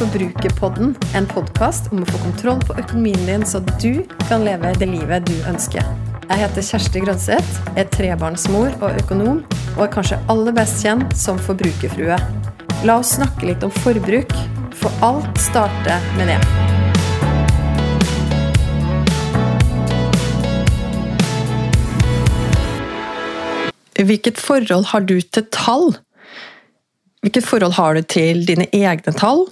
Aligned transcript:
Forbrukerpodden. 0.00 0.94
En 1.12 1.26
podkast 1.28 1.90
om 1.92 2.00
å 2.00 2.06
få 2.08 2.18
kontroll 2.22 2.60
på 2.64 2.72
økonomien 2.80 3.20
din, 3.28 3.42
så 3.44 3.58
du 3.82 4.00
kan 4.30 4.46
leve 4.46 4.70
det 4.80 4.86
livet 4.88 5.26
du 5.28 5.34
ønsker. 5.44 5.84
Jeg 6.24 6.40
heter 6.40 6.64
Kjersti 6.64 7.02
Grønseth, 7.04 7.58
er 7.76 7.84
trebarnsmor 7.92 8.72
og 8.78 8.96
økonom, 9.02 9.42
og 9.74 9.82
er 9.84 9.90
kanskje 9.92 10.16
aller 10.32 10.56
best 10.56 10.80
kjent 10.80 11.12
som 11.20 11.36
forbrukerfrue. 11.36 12.16
La 12.88 12.96
oss 12.96 13.12
snakke 13.18 13.50
litt 13.50 13.66
om 13.66 13.74
forbruk, 13.82 14.32
for 14.80 15.04
alt 15.04 15.28
starter 15.36 16.00
med 16.16 16.32
det. 16.32 16.40
Hvilket 24.00 24.40
forhold 24.40 24.94
har 24.94 25.04
du 25.04 25.18
til 25.20 25.44
tall? 25.52 25.90
Hvilket 27.20 27.44
forhold 27.44 27.76
har 27.76 28.00
du 28.00 28.12
til 28.16 28.46
dine 28.48 28.64
egne 28.72 29.12
tall? 29.12 29.44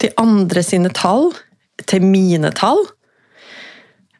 Til 0.00 0.12
andre 0.20 0.62
sine 0.62 0.92
tall? 0.94 1.30
Til 1.86 2.04
mine 2.04 2.50
tall? 2.56 2.82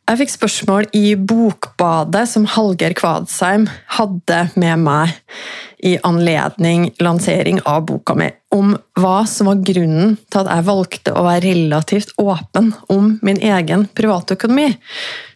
Jeg 0.06 0.20
fikk 0.20 0.30
spørsmål 0.30 0.87
i 0.95 1.16
Bokbadet 1.19 2.28
som 2.30 2.45
Hallgeir 2.47 2.92
Kvadsheim 2.95 3.64
hadde 3.97 4.45
med 4.55 4.84
meg 4.84 5.16
i 5.83 5.97
anledning 6.06 6.92
lansering 7.02 7.59
av 7.66 7.83
boka 7.88 8.14
mi, 8.14 8.28
om 8.55 8.77
hva 9.03 9.17
som 9.27 9.50
var 9.50 9.64
grunnen 9.67 10.14
til 10.30 10.45
at 10.45 10.53
jeg 10.53 10.67
valgte 10.70 11.11
å 11.11 11.27
være 11.27 11.42
relativt 11.48 12.14
åpen 12.22 12.70
om 12.95 13.17
min 13.27 13.42
egen 13.42 13.89
privatøkonomi. 13.98 14.70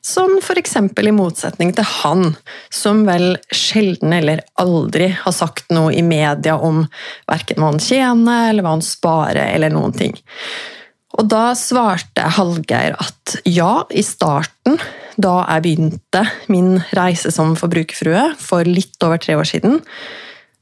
Som 0.06 0.38
f.eks. 0.38 0.78
i 0.78 1.18
motsetning 1.18 1.74
til 1.74 1.90
han, 1.90 2.36
som 2.70 3.02
vel 3.10 3.40
sjelden 3.50 4.14
eller 4.22 4.46
aldri 4.54 5.10
har 5.18 5.34
sagt 5.34 5.74
noe 5.74 5.90
i 5.98 6.06
media 6.06 6.54
om 6.54 6.84
verken 7.26 7.58
hva 7.58 7.74
han 7.74 7.82
tjener, 7.82 8.52
eller 8.52 8.62
hva 8.62 8.78
han 8.78 8.86
sparer, 8.86 9.48
eller 9.50 9.74
noen 9.74 9.98
ting. 9.98 10.14
Og 11.18 11.26
da 11.30 11.50
svarte 11.58 12.28
Hallgeir 12.36 12.94
at 13.00 13.36
ja, 13.48 13.82
i 13.90 14.02
starten, 14.06 14.78
da 15.20 15.40
jeg 15.42 15.64
begynte 15.64 16.24
min 16.52 16.76
reise 16.96 17.32
som 17.34 17.56
forbrukerfrue 17.58 18.30
for 18.40 18.68
litt 18.68 19.00
over 19.04 19.20
tre 19.20 19.36
år 19.38 19.48
siden, 19.48 19.80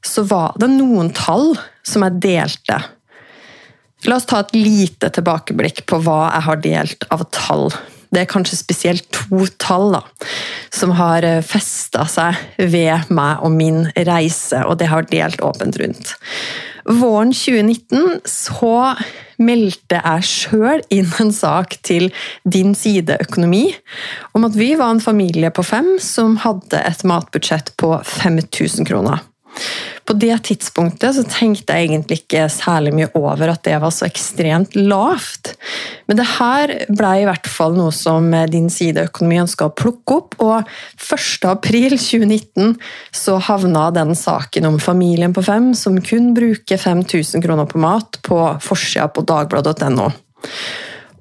så 0.05 0.23
var 0.27 0.55
det 0.59 0.71
noen 0.73 1.11
tall 1.15 1.53
som 1.85 2.05
jeg 2.07 2.21
delte. 2.23 2.79
La 4.07 4.15
oss 4.15 4.27
ta 4.29 4.41
et 4.41 4.55
lite 4.55 5.11
tilbakeblikk 5.15 5.83
på 5.89 5.99
hva 6.05 6.29
jeg 6.31 6.45
har 6.47 6.61
delt 6.63 7.07
av 7.11 7.25
tall. 7.35 7.67
Det 8.09 8.23
er 8.23 8.29
kanskje 8.31 8.57
spesielt 8.57 9.05
to 9.13 9.43
tall 9.61 9.91
da, 9.93 10.01
som 10.73 10.95
har 10.97 11.27
festa 11.45 12.07
seg 12.09 12.39
ved 12.57 13.11
meg 13.13 13.43
og 13.45 13.53
min 13.53 13.83
reise, 14.07 14.63
og 14.65 14.79
det 14.81 14.89
har 14.89 15.05
delt 15.11 15.43
åpent 15.45 15.77
rundt. 15.83 16.15
Våren 16.87 17.33
2019 17.35 18.21
så 18.29 18.95
meldte 19.39 19.99
jeg 19.99 20.27
sjøl 20.27 20.83
inn 20.93 21.09
en 21.23 21.33
sak 21.35 21.77
til 21.85 22.09
Din 22.43 22.75
Side 22.77 23.17
Økonomi 23.23 23.65
om 24.37 24.47
at 24.47 24.57
vi 24.59 24.73
var 24.79 24.93
en 24.93 25.03
familie 25.03 25.51
på 25.55 25.65
fem 25.65 25.95
som 26.03 26.37
hadde 26.43 26.83
et 26.83 27.03
matbudsjett 27.07 27.73
på 27.79 27.95
5000 28.03 28.87
kroner. 28.89 29.23
På 30.09 30.15
det 30.17 30.33
tidspunktet 30.47 31.13
så 31.15 31.23
tenkte 31.29 31.75
jeg 31.75 31.89
egentlig 31.89 32.23
ikke 32.23 32.47
særlig 32.49 32.93
mye 32.97 33.09
over 33.17 33.51
at 33.53 33.61
det 33.67 33.75
var 33.81 33.93
så 33.93 34.07
ekstremt 34.07 34.73
lavt. 34.77 35.53
Men 36.09 36.17
det 36.17 36.25
her 36.31 36.73
ble 36.89 37.11
i 37.19 37.27
hvert 37.27 37.49
fall 37.49 37.77
noe 37.77 37.93
som 37.93 38.31
Din 38.49 38.71
Side 38.73 39.05
Økonomi 39.09 39.37
ønska 39.43 39.69
å 39.69 39.75
plukke 39.75 40.17
opp, 40.17 40.37
og 40.41 40.69
1.4.2019 40.97 42.73
så 43.13 43.37
havna 43.49 43.89
den 43.93 44.15
saken 44.17 44.71
om 44.71 44.79
familien 44.81 45.35
på 45.35 45.45
fem 45.45 45.71
som 45.77 46.01
kun 46.01 46.33
bruker 46.37 46.81
5000 46.81 47.45
kroner 47.45 47.69
på 47.69 47.81
mat, 47.81 48.21
på 48.25 48.41
forsida 48.65 49.09
på 49.13 49.25
dagbladet.no. 49.29 50.09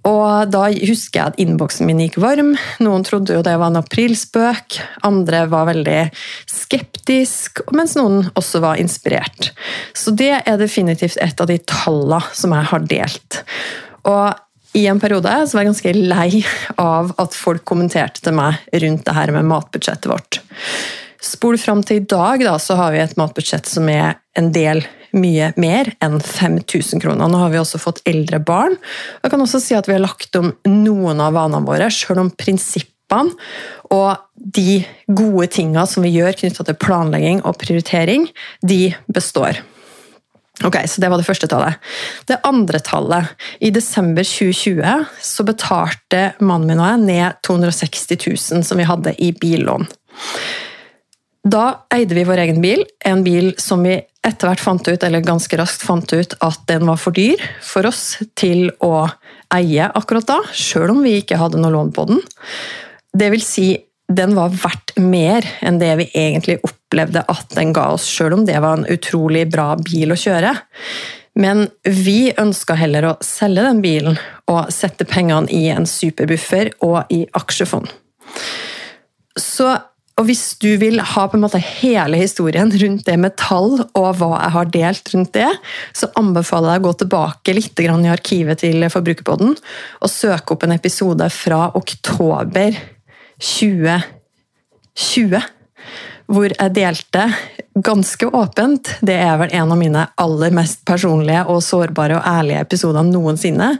Og 0.06 0.50
da 0.53 0.64
husker 0.70 1.19
jeg 1.19 1.32
at 1.32 1.41
innboksen 1.42 1.88
min 1.88 2.03
gikk 2.04 2.19
varm. 2.22 2.53
Noen 2.84 3.06
trodde 3.06 3.34
jo 3.34 3.44
det 3.44 3.56
var 3.59 3.72
en 3.72 3.81
aprilspøk, 3.81 4.78
andre 5.06 5.44
var 5.50 5.69
veldig 5.70 6.00
skeptisk, 6.50 7.64
mens 7.75 7.97
noen 7.98 8.28
også 8.38 8.62
var 8.64 8.81
inspirert. 8.82 9.50
Så 9.97 10.14
det 10.14 10.34
er 10.38 10.60
definitivt 10.60 11.19
et 11.22 11.41
av 11.41 11.50
de 11.50 11.59
tallene 11.66 12.22
som 12.36 12.54
jeg 12.54 12.70
har 12.72 12.86
delt. 12.92 13.41
Og 14.09 14.78
i 14.78 14.84
en 14.86 15.00
periode 15.00 15.32
så 15.48 15.56
var 15.56 15.64
jeg 15.64 15.72
ganske 15.72 15.94
lei 15.97 16.30
av 16.78 17.12
at 17.19 17.34
folk 17.34 17.65
kommenterte 17.66 18.22
til 18.22 18.36
meg 18.36 18.60
rundt 18.84 19.06
det 19.06 19.16
her 19.16 19.32
med 19.34 19.48
matbudsjettet 19.48 20.10
vårt. 20.12 20.41
Spol 21.25 21.59
fram 21.59 21.82
til 21.82 21.98
i 21.98 22.06
dag, 22.06 22.44
da, 22.47 22.54
så 22.62 22.76
har 22.78 22.94
vi 22.94 23.03
et 23.03 23.16
matbudsjett 23.19 23.66
som 23.66 23.88
er 23.91 24.20
en 24.38 24.53
del 24.54 24.84
mye 25.17 25.53
mer 25.61 25.93
enn 26.05 26.19
5000 26.21 27.03
kroner. 27.03 27.31
Nå 27.31 27.41
har 27.41 27.53
vi 27.53 27.61
også 27.61 27.81
fått 27.81 28.03
eldre 28.09 28.41
barn. 28.41 28.77
Jeg 29.23 29.33
kan 29.33 29.45
også 29.45 29.61
si 29.63 29.77
at 29.79 29.89
vi 29.89 29.97
har 29.97 30.05
lagt 30.05 30.37
om 30.39 30.53
noen 30.69 31.25
av 31.25 31.37
vanene 31.39 31.65
våre, 31.67 31.91
sjøl 31.93 32.25
om 32.25 32.33
prinsippene 32.35 33.33
og 33.95 34.21
de 34.37 34.83
gode 35.07 35.49
tinga 35.55 35.87
som 35.89 36.05
vi 36.05 36.13
gjør 36.13 36.37
knytta 36.43 36.67
til 36.69 36.77
planlegging 36.77 37.41
og 37.49 37.57
prioritering, 37.61 38.29
de 38.61 38.93
består. 39.09 39.63
Ok, 40.67 40.77
så 40.87 41.01
Det 41.01 41.09
var 41.09 41.19
det 41.19 41.27
første 41.27 41.47
tallet. 41.47 41.79
Det 42.27 42.41
andre 42.43 42.81
tallet 42.83 43.27
I 43.61 43.71
desember 43.71 44.27
2020 44.27 45.07
så 45.23 45.45
betalte 45.47 46.33
mannen 46.41 46.67
min 46.67 46.81
og 46.83 46.89
jeg 46.91 47.05
ned 47.07 47.43
260 47.47 48.27
000 48.27 48.65
som 48.67 48.79
vi 48.79 48.89
hadde 48.89 49.15
i 49.23 49.31
billån. 49.33 49.87
Da 51.47 51.85
eide 51.95 52.17
vi 52.17 52.27
vår 52.27 52.43
egen 52.43 52.61
bil, 52.61 52.83
en 53.07 53.23
bil 53.23 53.53
som 53.63 53.85
vi 53.87 54.01
etter 54.27 54.51
hvert 54.51 54.62
fant 54.62 54.89
ut, 54.89 55.03
eller 55.03 55.25
ganske 55.25 55.59
raskt 55.61 55.84
fant 55.87 56.12
ut 56.12 56.34
at 56.45 56.62
den 56.71 56.87
var 56.89 56.99
for 57.01 57.15
dyr 57.17 57.43
for 57.65 57.89
oss 57.89 58.19
til 58.39 58.69
å 58.84 59.09
eie 59.55 59.89
akkurat 59.97 60.27
da, 60.29 60.39
sjøl 60.53 60.93
om 60.93 61.05
vi 61.06 61.19
ikke 61.23 61.39
hadde 61.41 61.61
noe 61.61 61.73
lån 61.75 61.93
på 61.97 62.09
den. 62.11 62.23
Det 63.17 63.31
vil 63.33 63.45
si, 63.45 63.69
den 64.09 64.34
var 64.37 64.53
verdt 64.53 64.97
mer 65.01 65.47
enn 65.65 65.81
det 65.81 65.95
vi 66.01 66.09
egentlig 66.17 66.59
opplevde 66.65 67.25
at 67.28 67.55
den 67.57 67.73
ga 67.77 67.91
oss, 67.95 68.09
sjøl 68.09 68.39
om 68.39 68.45
det 68.49 68.59
var 68.65 68.78
en 68.78 68.89
utrolig 68.91 69.47
bra 69.53 69.75
bil 69.81 70.12
å 70.12 70.19
kjøre. 70.19 70.55
Men 71.39 71.69
vi 71.84 72.33
ønska 72.34 72.75
heller 72.75 73.12
å 73.12 73.17
selge 73.25 73.62
den 73.62 73.83
bilen 73.84 74.19
og 74.51 74.73
sette 74.75 75.07
pengene 75.07 75.51
i 75.55 75.69
en 75.71 75.87
superbuffer 75.87 76.73
og 76.84 77.12
i 77.15 77.23
aksjefond. 77.39 77.87
Så 79.39 79.71
og 80.19 80.27
hvis 80.27 80.56
du 80.59 80.73
vil 80.81 80.99
ha 80.99 81.29
på 81.31 81.37
en 81.39 81.45
måte 81.45 81.61
hele 81.62 82.19
historien 82.19 82.73
rundt 82.83 83.06
det 83.06 83.15
med 83.23 83.37
tall 83.39 83.84
og 83.87 84.09
hva 84.19 84.33
jeg 84.34 84.55
har 84.56 84.73
delt 84.75 85.12
rundt 85.15 85.31
det, 85.37 85.51
så 85.95 86.11
anbefaler 86.19 86.75
jeg 86.75 86.83
å 86.83 86.87
gå 86.89 86.93
tilbake 87.05 87.55
litt 87.55 87.83
i 87.84 87.87
arkivet 88.11 88.59
til 88.65 88.83
Forbrukerpodden 88.91 89.55
og 89.55 90.11
søke 90.11 90.55
opp 90.55 90.62
en 90.67 90.75
episode 90.75 91.27
fra 91.31 91.71
oktober 91.78 92.75
2020. 93.39 95.39
Hvor 96.28 96.53
jeg 96.53 96.75
delte 96.77 97.23
ganske 97.78 98.27
åpent 98.27 98.91
Det 99.01 99.15
er 99.17 99.39
vel 99.41 99.55
en 99.55 99.71
av 99.73 99.78
mine 99.81 100.03
aller 100.21 100.51
mest 100.53 100.83
personlige 100.84 101.47
og 101.49 101.62
sårbare 101.65 102.19
og 102.19 102.27
ærlige 102.27 102.61
episoder 102.67 103.07
noensinne. 103.07 103.78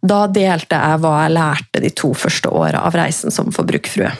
Da 0.00 0.24
delte 0.30 0.78
jeg 0.78 1.02
hva 1.02 1.12
jeg 1.24 1.34
lærte 1.34 1.82
de 1.84 1.90
to 1.92 2.14
første 2.16 2.48
åra 2.48 2.86
av 2.86 2.96
reisen 2.96 3.34
som 3.34 3.52
forbrukerfrue. 3.52 4.14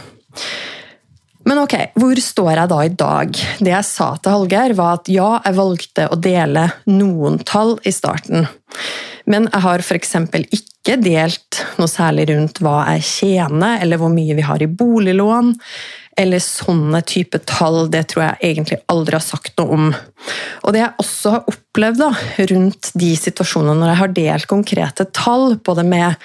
Men 1.44 1.60
ok, 1.60 1.74
hvor 2.00 2.20
står 2.20 2.52
jeg 2.54 2.70
da 2.72 2.78
i 2.84 2.92
dag? 3.04 3.40
Det 3.60 3.72
jeg 3.72 3.86
sa 3.88 4.14
til 4.16 4.32
Hallgeir, 4.32 4.74
var 4.78 5.00
at 5.00 5.10
ja, 5.12 5.30
jeg 5.44 5.58
valgte 5.58 6.06
å 6.08 6.16
dele 6.20 6.68
noen 6.88 7.36
tall 7.44 7.76
i 7.84 7.92
starten. 7.92 8.46
Men 9.28 9.48
jeg 9.50 9.64
har 9.64 9.84
f.eks. 9.84 10.16
ikke 10.52 10.96
delt 11.00 11.60
noe 11.80 11.88
særlig 11.88 12.28
rundt 12.32 12.60
hva 12.64 12.82
jeg 12.94 13.04
tjener, 13.08 13.78
eller 13.84 14.00
hvor 14.00 14.12
mye 14.12 14.36
vi 14.36 14.44
har 14.44 14.64
i 14.64 14.68
boliglån, 14.68 15.54
eller 16.20 16.42
sånne 16.42 17.00
type 17.06 17.38
tall, 17.48 17.88
det 17.90 18.04
tror 18.12 18.24
jeg 18.24 18.52
egentlig 18.52 18.78
aldri 18.92 19.16
har 19.18 19.24
sagt 19.24 19.56
noe 19.60 19.76
om. 19.76 19.88
Og 20.64 20.74
det 20.74 20.80
jeg 20.80 21.02
også 21.02 21.32
har 21.34 21.48
opplevd 21.50 22.00
da, 22.00 22.10
rundt 22.52 22.90
de 23.00 23.10
situasjonene 23.18 23.76
når 23.80 23.92
jeg 23.92 24.00
har 24.00 24.14
delt 24.18 24.48
konkrete 24.50 25.06
tall, 25.16 25.56
både 25.66 25.84
med 25.88 26.20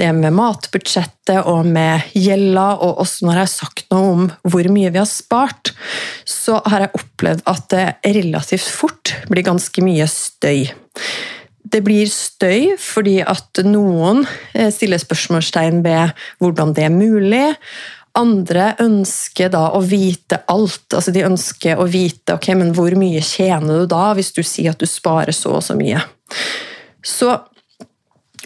det 0.00 0.12
med 0.16 0.36
matbudsjettet 0.36 1.48
og 1.50 1.66
med 1.68 2.14
gjelda, 2.18 2.68
og 2.78 3.02
også 3.04 3.26
når 3.26 3.40
jeg 3.40 3.46
har 3.46 3.52
sagt 3.54 3.84
noe 3.94 4.14
om 4.14 4.24
hvor 4.46 4.70
mye 4.72 4.92
vi 4.94 5.02
har 5.02 5.10
spart, 5.10 5.74
så 6.28 6.60
har 6.66 6.86
jeg 6.86 6.96
opplevd 7.02 7.44
at 7.50 7.68
det 7.74 7.86
relativt 8.16 8.70
fort 8.70 9.14
blir 9.30 9.46
ganske 9.46 9.84
mye 9.84 10.08
støy. 10.10 10.66
Det 11.72 11.80
blir 11.84 12.08
støy 12.10 12.74
fordi 12.80 13.20
at 13.24 13.62
noen 13.64 14.26
eh, 14.52 14.68
stiller 14.74 15.00
spørsmålstegn 15.00 15.80
ved 15.84 16.12
hvordan 16.42 16.74
det 16.76 16.86
er 16.88 16.94
mulig. 16.94 17.46
Andre 18.18 18.74
ønsker 18.84 19.48
da 19.52 19.70
å 19.72 19.80
vite 19.80 20.42
alt. 20.52 20.84
altså 20.92 21.14
De 21.14 21.24
ønsker 21.24 21.80
å 21.80 21.86
vite 21.88 22.36
ok, 22.36 22.50
men 22.58 22.74
hvor 22.76 22.92
mye 22.98 23.22
tjener 23.24 23.82
du 23.82 23.86
da, 23.88 24.10
hvis 24.16 24.34
du 24.36 24.42
sier 24.44 24.74
at 24.74 24.82
du 24.82 24.88
sparer 24.88 25.32
så 25.36 25.56
og 25.56 25.64
så 25.64 25.76
mye. 25.78 26.02
Så, 27.02 27.32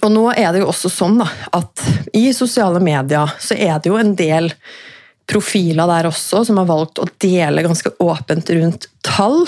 og 0.02 0.12
nå 0.14 0.28
er 0.32 0.52
det 0.54 0.62
jo 0.62 0.70
også 0.70 0.90
sånn 0.92 1.18
da, 1.18 1.26
at 1.58 1.82
i 2.16 2.28
sosiale 2.36 2.80
medier 2.82 3.34
så 3.42 3.58
er 3.58 3.80
det 3.82 3.90
jo 3.90 3.98
en 3.98 4.14
del 4.18 4.52
profiler 5.26 5.90
der 5.90 6.06
også 6.06 6.44
som 6.46 6.60
har 6.60 6.69
valgt 6.69 7.00
å 7.02 7.08
dele 7.22 7.64
ganske 7.66 7.90
åpent 8.02 8.52
rundt 8.54 8.86
tall. 9.02 9.42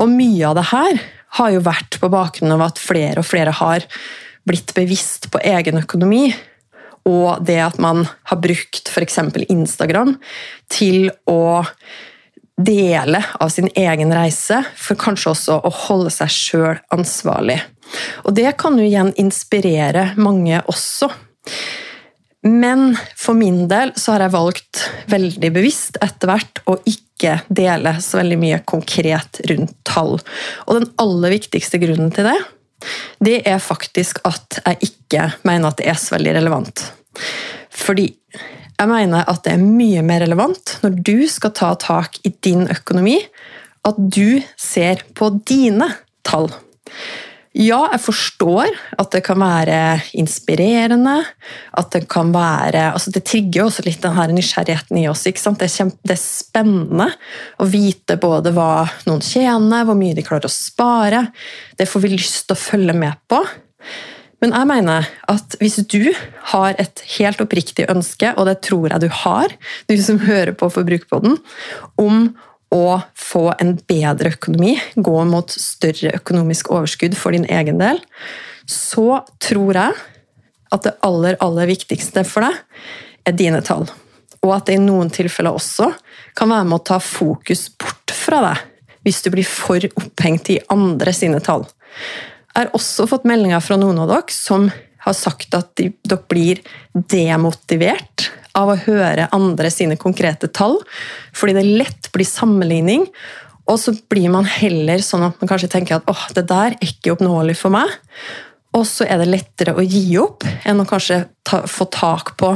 Og 0.00 0.08
mye 0.08 0.48
av 0.48 0.56
det 0.56 0.68
her 0.70 1.04
har 1.38 1.52
jo 1.52 1.64
vært 1.66 1.98
på 2.00 2.10
bakgrunn 2.12 2.54
av 2.54 2.64
at 2.70 2.80
flere 2.80 3.20
og 3.20 3.28
flere 3.28 3.52
har 3.60 3.84
blitt 4.48 4.72
bevisst 4.76 5.28
på 5.32 5.40
egen 5.44 5.80
økonomi. 5.80 6.28
Og 7.08 7.44
det 7.44 7.60
at 7.60 7.76
man 7.82 8.06
har 8.30 8.40
brukt 8.40 8.88
f.eks. 8.88 9.18
Instagram 9.48 10.16
til 10.72 11.10
å 11.28 11.64
dele 12.56 13.20
av 13.42 13.50
sin 13.50 13.68
egen 13.74 14.12
reise, 14.14 14.60
for 14.78 14.98
kanskje 14.98 15.32
også 15.32 15.58
å 15.58 15.72
holde 15.88 16.12
seg 16.14 16.30
sjøl 16.32 16.82
ansvarlig. 16.94 17.58
Og 18.24 18.34
det 18.36 18.54
kan 18.60 18.78
jo 18.78 18.86
igjen 18.86 19.12
inspirere 19.20 20.12
mange 20.16 20.62
også. 20.70 21.10
Men 22.44 22.92
for 23.16 23.36
min 23.36 23.64
del 23.70 23.94
så 23.96 24.14
har 24.14 24.26
jeg 24.26 24.34
valgt 24.34 24.82
veldig 25.10 25.50
bevisst 25.54 25.98
etter 26.04 26.30
hvert 26.30 26.60
å 26.68 26.76
ikke 26.88 27.38
dele 27.48 27.96
så 28.04 28.20
veldig 28.20 28.38
mye 28.40 28.60
konkret 28.68 29.40
rundt 29.48 29.74
tall. 29.88 30.18
Og 30.66 30.78
den 30.78 30.90
aller 31.00 31.34
viktigste 31.38 31.80
grunnen 31.82 32.12
til 32.14 32.28
det, 32.28 32.36
det 33.24 33.40
er 33.48 33.62
faktisk 33.62 34.20
at 34.28 34.60
jeg 34.60 34.90
ikke 34.90 35.28
mener 35.46 35.70
at 35.70 35.80
det 35.80 35.88
er 35.90 35.98
så 36.00 36.16
veldig 36.16 36.36
relevant. 36.38 36.84
Fordi 37.74 38.08
jeg 38.74 38.90
mener 38.90 39.26
at 39.30 39.44
det 39.44 39.54
er 39.54 39.62
mye 39.62 40.02
mer 40.06 40.24
relevant 40.24 40.78
når 40.82 40.98
du 41.06 41.26
skal 41.30 41.54
ta 41.54 41.74
tak 41.80 42.18
i 42.26 42.32
din 42.44 42.66
økonomi, 42.70 43.20
at 43.84 43.98
du 43.98 44.40
ser 44.58 45.04
på 45.14 45.30
dine 45.46 45.90
tall. 46.26 46.50
Ja, 47.54 47.84
jeg 47.92 48.00
forstår 48.02 48.72
at 48.98 49.12
det 49.14 49.20
kan 49.28 49.38
være 49.38 50.00
inspirerende. 50.18 51.20
At 51.78 51.92
det 51.94 52.08
kan 52.10 52.32
være 52.34 52.88
altså 52.90 53.12
Det 53.14 53.22
trigger 53.22 53.60
jo 53.60 53.66
også 53.68 53.84
litt 53.86 54.02
den 54.02 54.34
nysgjerrigheten 54.34 54.98
i 54.98 55.06
oss. 55.06 55.22
ikke 55.30 55.42
sant? 55.42 55.60
Det 55.62 55.68
er, 55.68 55.74
kjempe, 55.76 56.00
det 56.02 56.16
er 56.16 56.22
spennende 56.24 57.06
å 57.62 57.68
vite 57.70 58.18
både 58.18 58.50
hva 58.56 58.88
noen 59.06 59.22
tjener, 59.22 59.86
hvor 59.86 59.94
mye 59.98 60.16
de 60.18 60.26
klarer 60.26 60.50
å 60.50 60.52
spare. 60.52 61.28
Det 61.78 61.86
får 61.86 62.02
vi 62.02 62.16
lyst 62.16 62.48
til 62.48 62.56
å 62.56 62.64
følge 62.64 62.96
med 62.98 63.22
på. 63.30 63.38
Men 64.42 64.52
jeg 64.52 64.68
mener 64.68 65.06
at 65.30 65.54
hvis 65.62 65.78
du 65.88 66.10
har 66.50 66.74
et 66.82 67.04
helt 67.14 67.38
oppriktig 67.40 67.86
ønske, 67.88 68.34
og 68.34 68.50
det 68.50 68.58
tror 68.66 68.90
jeg 68.90 69.06
du 69.06 69.14
har, 69.22 69.54
du 69.86 69.94
som 70.02 70.18
hører 70.26 70.52
på 70.58 70.68
Forbrukerpodden, 70.74 71.38
om 72.02 72.26
å 72.74 72.98
få 73.18 73.52
en 73.60 73.76
bedre 73.88 74.34
økonomi, 74.34 74.74
gå 74.96 75.16
mot 75.28 75.50
større 75.50 76.16
økonomisk 76.18 76.72
overskudd 76.74 77.16
for 77.18 77.36
din 77.36 77.46
egen 77.46 77.78
del, 77.78 78.00
så 78.66 79.22
tror 79.42 79.78
jeg 79.78 79.96
at 80.74 80.86
det 80.86 80.96
aller, 81.06 81.38
aller 81.44 81.70
viktigste 81.70 82.24
for 82.26 82.46
deg 82.46 83.28
er 83.28 83.36
dine 83.38 83.60
tall. 83.64 83.86
Og 84.44 84.52
at 84.56 84.68
det 84.68 84.78
i 84.78 84.82
noen 84.82 85.12
tilfeller 85.12 85.54
også 85.56 85.90
kan 86.36 86.50
være 86.50 86.66
med 86.68 86.80
å 86.80 86.86
ta 86.90 86.98
fokus 87.00 87.68
bort 87.78 88.14
fra 88.14 88.42
deg 88.44 88.70
hvis 89.04 89.20
du 89.20 89.30
blir 89.34 89.46
for 89.46 89.84
opphengt 90.00 90.48
i 90.52 90.62
andre 90.72 91.12
sine 91.12 91.40
tall. 91.44 91.66
Jeg 92.54 92.62
har 92.62 92.72
også 92.76 93.06
fått 93.10 93.26
meldinger 93.28 93.60
fra 93.64 93.76
noen 93.80 94.00
av 94.00 94.08
dere 94.08 94.32
som 94.32 94.70
har 95.04 95.16
sagt 95.16 95.52
at 95.56 95.74
de, 95.76 95.90
dere 96.08 96.24
blir 96.30 96.62
demotivert 97.12 98.30
av 98.54 98.70
å 98.70 98.78
høre 98.86 99.28
andre 99.34 99.70
sine 99.72 99.98
konkrete 100.00 100.48
tall, 100.48 100.78
fordi 101.34 101.56
det 101.58 101.66
lett 101.82 102.10
blir 102.14 102.28
sammenligning. 102.28 103.08
Og 103.70 103.78
så 103.80 103.94
blir 104.12 104.28
man 104.32 104.46
heller 104.48 105.00
sånn 105.02 105.24
at 105.26 105.38
man 105.40 105.50
kanskje 105.50 105.70
tenker 105.72 105.98
at 105.98 106.10
åh, 106.10 106.26
det 106.36 106.46
der 106.50 106.74
er 106.74 106.84
ikke 106.84 107.14
oppnåelig 107.14 107.56
for 107.60 107.74
meg. 107.74 107.90
Og 108.74 108.82
så 108.90 109.06
er 109.06 109.20
det 109.22 109.30
lettere 109.30 109.76
å 109.78 109.84
gi 109.86 110.18
opp 110.18 110.44
enn 110.66 110.82
å 110.82 110.86
kanskje 110.88 111.22
ta, 111.46 111.62
få 111.70 111.86
tak 111.94 112.34
på 112.40 112.50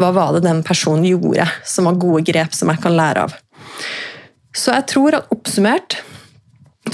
hva 0.00 0.12
var 0.16 0.34
det 0.34 0.46
den 0.46 0.62
personen 0.66 1.04
gjorde 1.06 1.44
som 1.68 1.88
var 1.88 2.00
gode 2.00 2.24
grep 2.28 2.56
som 2.56 2.72
jeg 2.72 2.80
kan 2.82 2.96
lære 2.96 3.26
av. 3.28 3.36
Så 4.56 4.72
jeg 4.72 4.88
tror 4.90 5.18
at 5.20 5.34
oppsummert 5.34 6.00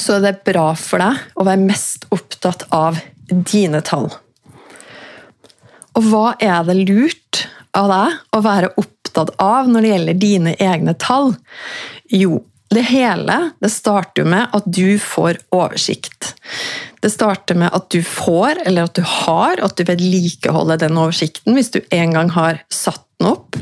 så 0.01 0.19
det 0.19 0.33
er 0.33 0.45
bra 0.47 0.73
for 0.79 1.03
deg 1.03 1.39
å 1.39 1.47
være 1.47 1.63
mest 1.63 2.09
opptatt 2.15 2.67
av 2.75 2.99
dine 3.31 3.81
tall. 3.87 4.11
Og 5.95 6.09
hva 6.11 6.25
er 6.43 6.65
det 6.67 6.77
lurt 6.83 7.45
av 7.79 7.91
deg 7.91 8.19
å 8.37 8.43
være 8.45 8.73
opptatt 8.81 9.35
av 9.43 9.71
når 9.71 9.85
det 9.85 9.93
gjelder 9.93 10.21
dine 10.23 10.57
egne 10.63 10.95
tall? 11.01 11.35
Jo, 12.13 12.41
det 12.75 12.87
hele 12.89 13.51
det 13.63 13.71
starter 13.71 14.27
med 14.27 14.55
at 14.57 14.67
du 14.67 14.99
får 14.99 15.39
oversikt. 15.55 16.35
Det 17.05 17.11
starter 17.13 17.59
med 17.61 17.75
at 17.77 17.91
du 17.93 18.01
får, 18.03 18.63
eller 18.65 18.89
at 18.89 18.97
du 18.97 19.05
har, 19.07 19.61
at 19.61 19.77
du 19.77 19.85
vedlikeholder 19.87 20.81
den 20.81 20.99
oversikten 20.99 21.55
hvis 21.55 21.71
du 21.75 21.83
en 21.95 22.17
gang 22.17 22.33
har 22.35 22.63
satt 22.73 23.05
den 23.21 23.31
opp. 23.35 23.59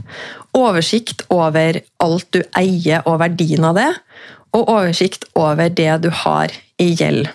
Oversikt 0.56 1.26
over 1.32 1.80
alt 2.02 2.28
du 2.32 2.40
eier 2.58 3.04
og 3.08 3.20
verdien 3.24 3.66
av 3.68 3.76
det, 3.80 3.90
og 4.52 4.68
oversikt 4.68 5.26
over 5.38 5.72
det 5.72 5.92
du 6.04 6.10
har 6.22 6.52
i 6.80 6.92
gjeld. 6.92 7.28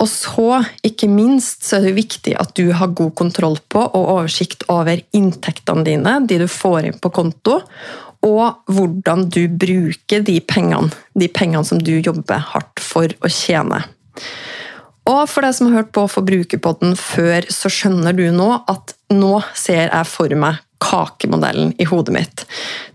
Og 0.00 0.08
så, 0.08 0.62
ikke 0.86 1.10
minst, 1.12 1.66
så 1.66 1.76
er 1.76 1.88
det 1.88 1.98
viktig 1.98 2.32
at 2.40 2.54
du 2.56 2.70
har 2.72 2.94
god 2.96 3.12
kontroll 3.18 3.58
på 3.68 3.82
og 3.84 4.12
oversikt 4.14 4.64
over 4.72 5.02
inntektene 5.16 5.84
dine, 5.84 6.14
de 6.24 6.38
du 6.40 6.46
får 6.48 6.88
inn 6.88 7.00
på 7.02 7.12
konto, 7.12 7.60
og 8.24 8.72
hvordan 8.72 9.26
du 9.32 9.42
bruker 9.48 10.24
de 10.24 10.38
pengene, 10.44 10.92
de 11.16 11.28
pengene 11.32 11.64
som 11.68 11.80
du 11.80 11.98
jobber 11.98 12.40
hardt 12.52 12.80
for 12.84 13.12
å 13.20 13.32
tjene. 13.32 13.82
Og 15.08 15.22
for 15.28 15.44
deg 15.44 15.56
som 15.56 15.68
har 15.68 15.80
hørt 15.80 15.94
på 15.96 16.04
Forbrukerpodden 16.12 16.96
før, 17.00 17.48
så 17.52 17.72
skjønner 17.72 18.16
du 18.16 18.26
nå 18.32 18.50
at 18.70 18.94
nå 19.12 19.38
ser 19.56 19.88
jeg 19.88 20.08
for 20.08 20.36
meg 20.38 20.60
kakemodellen 20.80 21.74
i 21.78 21.86
hodet 21.88 22.14
mitt. 22.14 22.44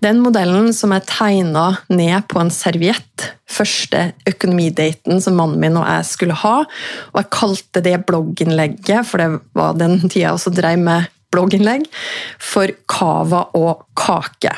Den 0.03 0.21
modellen 0.23 0.71
som 0.73 0.93
er 0.95 1.05
tegna 1.05 1.67
ned 1.89 2.27
på 2.31 2.41
en 2.41 2.53
serviett 2.53 3.31
første 3.49 4.09
økonomidaten 4.27 5.21
som 5.23 5.37
mannen 5.37 5.61
min 5.61 5.77
og 5.79 5.85
jeg 5.87 6.07
skulle 6.09 6.37
ha. 6.41 6.55
Og 7.13 7.19
jeg 7.21 7.33
kalte 7.35 7.83
det 7.85 7.99
blogginnlegget, 8.07 9.05
for 9.07 9.21
det 9.21 9.29
var 9.57 9.77
den 9.79 9.99
tida 10.07 10.25
jeg 10.27 10.39
også 10.39 10.55
drev 10.55 10.81
med 10.81 11.11
blogginnlegg, 11.35 11.85
for 12.39 12.71
Cava 12.87 13.41
og 13.57 13.85
kake. 13.97 14.53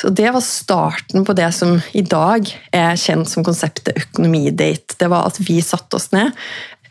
Så 0.00 0.10
Det 0.12 0.30
var 0.32 0.44
starten 0.44 1.24
på 1.24 1.36
det 1.36 1.48
som 1.56 1.78
i 1.96 2.02
dag 2.02 2.48
er 2.72 2.98
kjent 3.00 3.28
som 3.28 3.44
konseptet 3.46 3.96
økonomidate. 3.96 4.98
Det 4.98 5.08
var 5.10 5.30
at 5.30 5.40
vi 5.40 5.60
satte 5.64 5.96
oss 5.96 6.10
ned. 6.12 6.34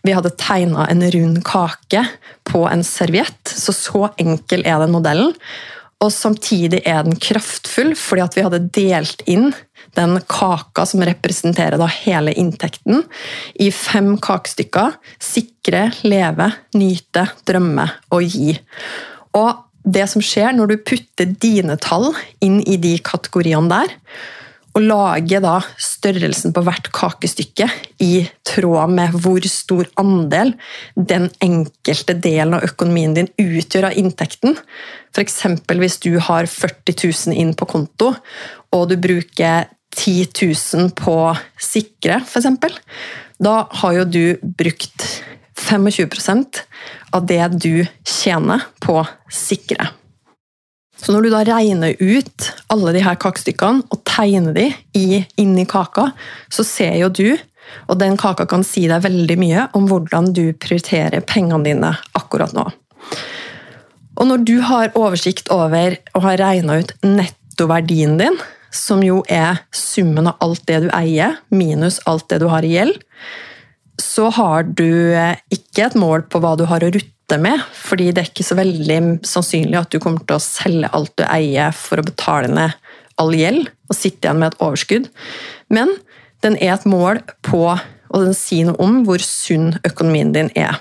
Vi 0.06 0.16
hadde 0.16 0.32
tegna 0.40 0.88
en 0.90 1.04
rund 1.12 1.42
kake 1.48 2.06
på 2.48 2.64
en 2.70 2.84
serviett, 2.88 3.52
så 3.52 3.76
så 3.76 4.08
enkel 4.22 4.64
er 4.68 4.80
den 4.84 4.96
modellen. 4.96 5.36
Og 6.00 6.14
samtidig 6.16 6.80
er 6.88 7.04
den 7.04 7.18
kraftfull, 7.20 7.92
fordi 8.00 8.38
vi 8.38 8.46
hadde 8.46 8.62
delt 8.76 9.24
inn 9.28 9.50
den 9.98 10.20
kaka 10.32 10.86
som 10.88 11.04
representerer 11.04 11.82
hele 12.06 12.32
inntekten, 12.40 13.04
i 13.60 13.68
fem 13.76 14.14
kakestykker. 14.22 14.96
Sikre, 15.20 15.90
leve, 16.08 16.52
nyte, 16.78 17.26
drømme 17.50 17.90
og 18.16 18.24
gi. 18.24 18.56
Og 19.36 19.66
det 19.84 20.06
som 20.12 20.24
skjer 20.24 20.54
når 20.56 20.72
du 20.72 20.82
putter 20.88 21.34
dine 21.42 21.76
tall 21.82 22.12
inn 22.46 22.60
i 22.64 22.78
de 22.80 22.96
kategoriene 23.04 23.72
der, 23.72 23.96
og 24.80 24.86
lage 24.88 25.40
da 25.44 25.58
størrelsen 25.82 26.54
på 26.56 26.64
hvert 26.64 26.88
kakestykke 26.96 27.68
i 28.04 28.24
tråd 28.48 28.94
med 28.96 29.18
hvor 29.20 29.44
stor 29.52 29.90
andel 30.00 30.54
den 30.96 31.28
enkelte 31.44 32.16
delen 32.16 32.56
av 32.58 32.64
økonomien 32.70 33.18
din 33.18 33.28
utgjør 33.36 33.90
av 33.90 34.00
inntekten. 34.00 34.56
F.eks. 35.12 35.42
hvis 35.68 36.00
du 36.06 36.14
har 36.24 36.48
40 36.48 36.96
000 36.96 37.36
inn 37.36 37.52
på 37.58 37.68
konto, 37.68 38.14
og 38.72 38.88
du 38.90 38.96
bruker 39.02 39.68
10 39.98 40.30
000 40.40 40.94
på 40.96 41.18
sikre, 41.60 42.22
f.eks. 42.24 42.80
Da 43.40 43.56
har 43.82 44.00
jo 44.00 44.08
du 44.08 44.24
brukt 44.44 45.08
25% 45.60 46.64
av 47.16 47.26
det 47.28 47.44
du 47.60 47.74
tjener 48.08 48.64
på 48.80 49.02
sikre. 49.28 49.92
Så 51.00 51.14
når 51.16 51.26
du 51.26 51.30
da 51.32 51.44
regner 51.48 51.96
ut 52.00 52.50
alle 52.74 52.94
de 52.96 53.04
her 53.04 53.18
kakestykkene 53.20 53.86
og 53.88 54.02
tegner 54.08 54.56
de 54.56 55.22
inni 55.40 55.66
kaka, 55.70 56.10
så 56.52 56.66
ser 56.68 56.98
jo 57.00 57.10
du, 57.14 57.30
og 57.88 58.00
den 58.02 58.18
kaka 58.20 58.48
kan 58.50 58.66
si 58.68 58.88
deg 58.90 59.06
veldig 59.06 59.38
mye 59.40 59.66
om 59.78 59.88
hvordan 59.90 60.32
du 60.36 60.50
prioriterer 60.60 61.24
pengene 61.26 61.64
dine 61.68 61.94
akkurat 62.18 62.56
nå. 62.58 62.68
Og 64.20 64.28
når 64.28 64.44
du 64.44 64.56
har 64.68 64.96
oversikt 65.00 65.52
over 65.54 65.96
og 66.12 66.26
har 66.26 66.42
regna 66.42 66.82
ut 66.82 66.92
nettoverdien 67.06 68.18
din, 68.20 68.36
som 68.76 69.02
jo 69.02 69.22
er 69.32 69.64
summen 69.74 70.28
av 70.30 70.44
alt 70.44 70.66
det 70.70 70.84
du 70.84 70.90
eier, 70.94 71.40
minus 71.50 72.02
alt 72.10 72.28
det 72.30 72.42
du 72.44 72.50
har 72.52 72.68
i 72.68 72.74
gjeld, 72.76 73.00
så 74.02 74.30
har 74.34 74.68
du 74.78 74.90
ikke 75.54 75.88
et 75.88 75.98
mål 76.00 76.26
på 76.32 76.42
hva 76.44 76.56
du 76.60 76.66
har 76.70 76.84
å 76.84 76.92
rutte 76.94 77.38
med, 77.42 77.62
fordi 77.76 78.10
det 78.12 78.24
er 78.24 78.32
ikke 78.32 78.48
så 78.48 78.58
veldig 78.58 79.00
sannsynlig 79.28 79.78
at 79.80 79.92
du 79.94 80.00
kommer 80.02 80.24
til 80.26 80.40
å 80.40 80.44
selge 80.44 80.90
alt 80.98 81.14
du 81.20 81.26
eier 81.28 81.76
for 81.76 82.02
å 82.02 82.08
betale 82.08 82.50
ned 82.52 82.76
all 83.20 83.36
gjeld 83.36 83.68
og 83.90 83.98
sitte 83.98 84.26
igjen 84.28 84.40
med 84.42 84.54
et 84.54 84.62
overskudd. 84.64 85.10
Men 85.74 85.92
den 86.46 86.56
er 86.64 86.78
et 86.78 86.88
mål 86.90 87.22
på, 87.46 87.64
og 87.76 88.24
den 88.26 88.38
sier 88.38 88.70
noe 88.70 88.80
om 88.82 89.02
hvor 89.08 89.22
sunn 89.24 89.74
økonomien 89.84 90.32
din 90.36 90.52
er. 90.58 90.80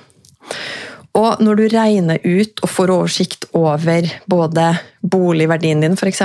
Og 1.19 1.41
når 1.43 1.59
du 1.59 1.65
regner 1.73 2.23
ut 2.23 2.63
og 2.63 2.71
får 2.71 2.93
oversikt 2.95 3.49
over 3.57 4.07
både 4.31 4.71
boligverdien 5.03 5.83
din, 5.83 5.99
f.eks., 5.99 6.23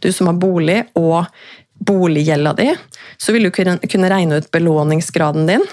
du 0.00 0.08
som 0.12 0.30
har 0.30 0.38
bolig, 0.40 0.80
og 0.96 1.26
boliggjelda 1.84 2.54
di, 2.56 2.70
så 3.20 3.34
vil 3.34 3.48
du 3.48 3.52
kunne 3.52 4.10
regne 4.10 4.38
ut 4.40 4.50
belåningsgraden 4.54 5.50
din, 5.50 5.64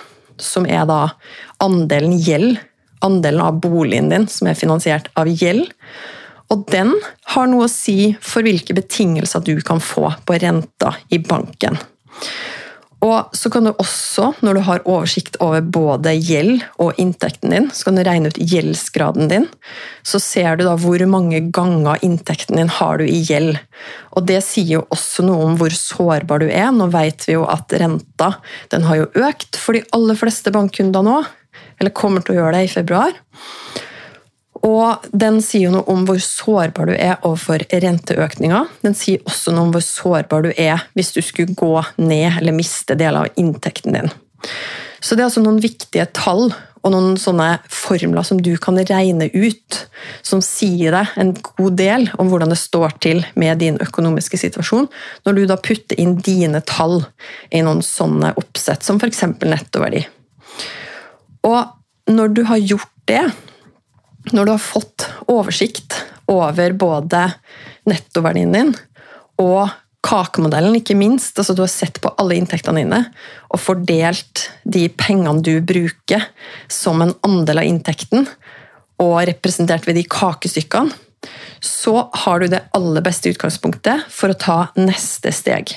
som 0.41 0.67
er 0.67 0.85
da 0.89 1.01
andelen 1.63 2.17
gjeld, 2.19 2.59
andelen 3.05 3.41
av 3.45 3.61
boligen 3.63 4.11
din 4.11 4.27
som 4.29 4.49
er 4.49 4.57
finansiert 4.57 5.09
av 5.17 5.29
gjeld. 5.29 5.69
Og 6.51 6.65
den 6.73 6.91
har 7.33 7.47
noe 7.47 7.67
å 7.67 7.71
si 7.71 8.13
for 8.19 8.43
hvilke 8.45 8.75
betingelser 8.75 9.43
du 9.45 9.55
kan 9.65 9.79
få 9.81 10.09
på 10.27 10.39
renta 10.41 10.95
i 11.09 11.21
banken. 11.23 11.79
Og 13.01 13.33
så 13.33 13.49
kan 13.49 13.65
du 13.65 13.71
også, 13.71 14.27
når 14.45 14.57
du 14.57 14.61
har 14.67 14.83
oversikt 14.85 15.39
over 15.41 15.63
både 15.65 16.13
gjeld 16.21 16.61
og 16.81 16.99
inntekten 17.01 17.53
din, 17.53 17.69
så 17.73 17.87
kan 17.87 17.97
du 17.97 18.03
regne 18.05 18.29
ut 18.29 18.37
gjeldsgraden 18.37 19.31
din. 19.31 19.47
Så 20.05 20.21
ser 20.21 20.59
du 20.59 20.65
da 20.67 20.75
hvor 20.77 21.01
mange 21.09 21.41
ganger 21.53 22.01
inntekten 22.05 22.61
din 22.61 22.69
har 22.69 23.01
du 23.01 23.07
i 23.09 23.23
gjeld. 23.25 23.57
Og 24.13 24.27
det 24.29 24.43
sier 24.45 24.77
jo 24.77 24.85
også 24.93 25.25
noe 25.25 25.49
om 25.49 25.57
hvor 25.57 25.73
sårbar 25.73 26.43
du 26.43 26.49
er. 26.51 26.69
Nå 26.75 26.91
vet 26.93 27.25
vi 27.25 27.39
jo 27.39 27.47
at 27.49 27.73
renta 27.81 28.35
den 28.69 28.85
har 28.85 29.01
jo 29.01 29.09
økt 29.25 29.57
for 29.57 29.77
de 29.77 29.85
aller 29.97 30.19
fleste 30.19 30.53
bankkunder 30.53 31.05
nå, 31.05 31.21
eller 31.81 31.97
kommer 31.97 32.21
til 32.21 32.35
å 32.35 32.43
gjøre 32.43 32.59
det 32.59 32.67
i 32.67 32.75
februar. 32.75 33.17
Og 34.67 35.07
den 35.09 35.39
sier 35.41 35.67
jo 35.67 35.73
noe 35.73 35.89
om 35.89 36.03
hvor 36.05 36.19
sårbar 36.21 36.91
du 36.91 36.93
er 36.93 37.15
overfor 37.17 37.63
renteøkninger. 37.71 38.67
Den 38.85 38.97
sier 38.97 39.23
også 39.25 39.53
noe 39.53 39.67
om 39.67 39.73
hvor 39.73 39.85
sårbar 39.85 40.45
du 40.45 40.51
er 40.53 40.83
hvis 40.97 41.13
du 41.15 41.21
skulle 41.25 41.57
gå 41.57 41.73
ned 42.01 42.41
eller 42.41 42.55
miste 42.55 42.97
deler 42.97 43.25
av 43.25 43.41
inntekten 43.41 43.97
din. 43.97 44.11
Så 45.01 45.17
det 45.17 45.23
er 45.23 45.31
altså 45.31 45.41
noen 45.41 45.61
viktige 45.63 46.05
tall 46.13 46.51
og 46.81 46.93
noen 46.93 47.17
sånne 47.19 47.59
formler 47.69 48.25
som 48.25 48.39
du 48.41 48.53
kan 48.61 48.77
regne 48.77 49.27
ut, 49.33 49.81
som 50.25 50.41
sier 50.45 50.93
deg 50.95 51.11
en 51.21 51.33
god 51.37 51.77
del 51.77 52.07
om 52.21 52.29
hvordan 52.31 52.53
det 52.53 52.57
står 52.57 52.95
til 53.03 53.21
med 53.37 53.61
din 53.61 53.77
økonomiske 53.81 54.39
situasjon, 54.41 54.89
når 55.25 55.37
du 55.37 55.43
da 55.49 55.59
putter 55.61 55.99
inn 56.01 56.15
dine 56.25 56.63
tall 56.65 57.03
i 57.53 57.61
noen 57.65 57.83
sånne 57.85 58.33
oppsett, 58.41 58.85
som 58.85 58.97
f.eks. 59.01 59.23
nettoverdi. 59.45 60.03
Og 61.45 62.09
når 62.09 62.33
du 62.33 62.43
har 62.49 62.61
gjort 62.61 62.89
det, 63.09 63.23
når 64.29 64.45
du 64.45 64.53
har 64.53 64.61
fått 64.61 65.07
oversikt 65.31 65.97
over 66.31 66.75
både 66.77 67.25
nettoverdien 67.89 68.53
din 68.53 68.73
og 69.41 69.71
kakemodellen, 70.05 70.75
ikke 70.77 70.97
minst, 70.97 71.37
altså 71.37 71.53
du 71.57 71.61
har 71.63 71.71
sett 71.71 71.99
på 72.01 72.11
alle 72.21 72.37
inntektene 72.37 72.81
dine 72.81 73.01
og 73.51 73.61
fordelt 73.61 74.47
de 74.63 74.87
pengene 74.97 75.43
du 75.45 75.59
bruker 75.65 76.25
som 76.71 77.03
en 77.03 77.13
andel 77.25 77.61
av 77.61 77.69
inntekten, 77.69 78.25
og 79.01 79.15
representert 79.25 79.87
ved 79.89 79.97
de 79.97 80.05
kakestykkene, 80.05 80.93
så 81.61 82.07
har 82.23 82.41
du 82.41 82.49
det 82.49 82.63
aller 82.77 83.03
beste 83.05 83.29
utgangspunktet 83.33 84.07
for 84.13 84.33
å 84.33 84.37
ta 84.37 84.57
neste 84.77 85.33
steg. 85.33 85.73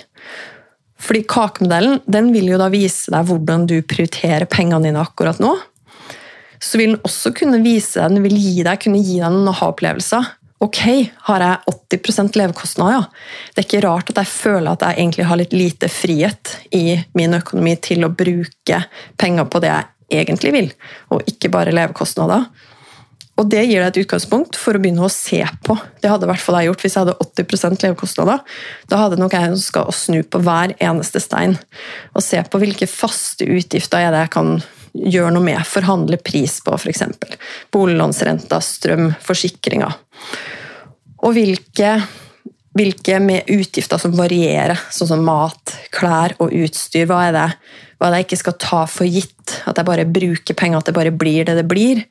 Fordi 1.04 1.24
Kakemodellen 1.28 2.00
den 2.08 2.30
vil 2.32 2.48
jo 2.52 2.60
da 2.60 2.70
vise 2.72 3.12
deg 3.12 3.28
hvordan 3.28 3.66
du 3.68 3.76
prioriterer 3.84 4.48
pengene 4.48 4.88
dine 4.88 5.02
akkurat 5.04 5.40
nå, 5.42 5.52
så 6.64 6.80
vil 6.80 6.94
den 6.94 7.04
også 7.04 7.35
kunne 7.37 7.61
vise 7.64 8.00
deg, 8.00 8.16
den 8.16 8.25
vil 8.25 8.38
gi 8.40 8.64
deg, 8.64 8.80
kunne 8.80 9.02
gi 9.04 9.21
deg 9.21 9.30
noen 9.35 9.52
aha-opplevelser. 9.52 10.33
Ok, 10.64 10.80
har 11.28 11.42
jeg 11.44 11.75
80% 11.99 12.38
levekostnader, 12.40 12.94
ja. 12.97 13.49
Det 13.52 13.61
er 13.61 13.66
ikke 13.66 13.83
rart 13.85 14.12
at 14.12 14.21
jeg 14.23 14.30
føler 14.33 14.71
at 14.73 14.85
jeg 14.87 15.02
egentlig 15.02 15.26
har 15.28 15.40
litt 15.40 15.56
lite 15.56 15.90
frihet 15.92 16.54
i 16.73 16.85
min 17.18 17.37
økonomi 17.37 17.75
til 17.85 18.06
å 18.06 18.12
bruke 18.14 18.78
penger 19.21 19.50
på 19.50 19.61
det 19.64 19.75
jeg 19.75 20.23
egentlig 20.23 20.54
vil, 20.54 20.71
og 21.12 21.28
ikke 21.28 21.50
bare 21.52 21.75
levekostnader. 21.75 22.47
Og 23.35 23.49
Det 23.50 23.64
gir 23.66 23.83
deg 23.83 23.88
et 23.88 24.04
utgangspunkt 24.04 24.56
for 24.56 24.76
å 24.76 24.80
begynne 24.80 25.02
å 25.02 25.11
se 25.11 25.40
på. 25.66 25.75
Det 26.00 26.06
hadde 26.11 26.25
i 26.25 26.30
hvert 26.30 26.42
fall 26.42 26.61
jeg 26.61 26.68
gjort 26.68 26.85
hvis 26.85 26.94
jeg 26.94 27.02
hadde 27.02 27.16
80% 27.25 27.83
levekostnader. 27.83 28.44
Da 28.88 29.00
hadde 29.02 29.18
nok 29.18 29.35
jeg 29.35 29.50
ønska 29.56 29.83
å 29.83 29.94
snu 29.94 30.21
på 30.23 30.38
hver 30.47 30.76
eneste 30.78 31.18
stein 31.21 31.56
og 32.14 32.23
se 32.23 32.38
på 32.47 32.61
hvilke 32.62 32.87
faste 32.87 33.49
utgifter 33.50 34.06
er 34.06 34.14
jeg 34.23 34.30
kan 34.37 34.54
gjør 34.94 35.32
noe 35.34 35.44
med. 35.44 35.60
Forhandle 35.66 36.18
pris 36.22 36.60
på 36.64 36.76
f.eks. 36.78 37.02
Boliglånsrenta, 37.74 38.60
strøm, 38.62 39.10
forsikringer. 39.24 39.96
Og 41.24 41.34
hvilke, 41.36 41.96
hvilke 42.76 43.20
utgifter 43.54 44.00
som 44.00 44.14
varierer, 44.18 44.78
sånn 44.92 45.14
som 45.14 45.26
mat, 45.26 45.76
klær 45.94 46.36
og 46.38 46.54
utstyr. 46.54 47.08
Hva 47.10 47.26
er 47.28 47.36
det 47.36 47.48
hva 48.04 48.08
er 48.08 48.12
det 48.12 48.18
jeg 48.18 48.26
ikke 48.26 48.36
skal 48.36 48.54
ta 48.60 48.78
for 48.90 49.08
gitt? 49.08 49.52
At 49.70 49.78
jeg 49.78 49.86
bare 49.88 50.04
bruker 50.04 50.56
penger, 50.58 50.80
at 50.80 50.88
det 50.90 50.96
bare 50.96 51.12
blir 51.14 51.46
det 51.48 51.54
det 51.56 51.66
blir. 51.70 52.02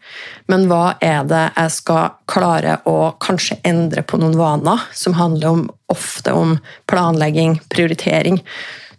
Men 0.49 0.65
hva 0.65 0.95
er 1.03 1.27
det 1.29 1.43
jeg 1.51 1.73
skal 1.75 2.15
klare 2.29 2.79
å 2.89 3.11
kanskje 3.21 3.59
endre 3.67 4.01
på 4.01 4.17
noen 4.21 4.33
vaner, 4.39 4.87
som 4.95 5.17
handler 5.19 5.51
om, 5.51 5.67
ofte 5.93 6.33
om 6.33 6.55
planlegging, 6.89 7.59
prioritering, 7.73 8.39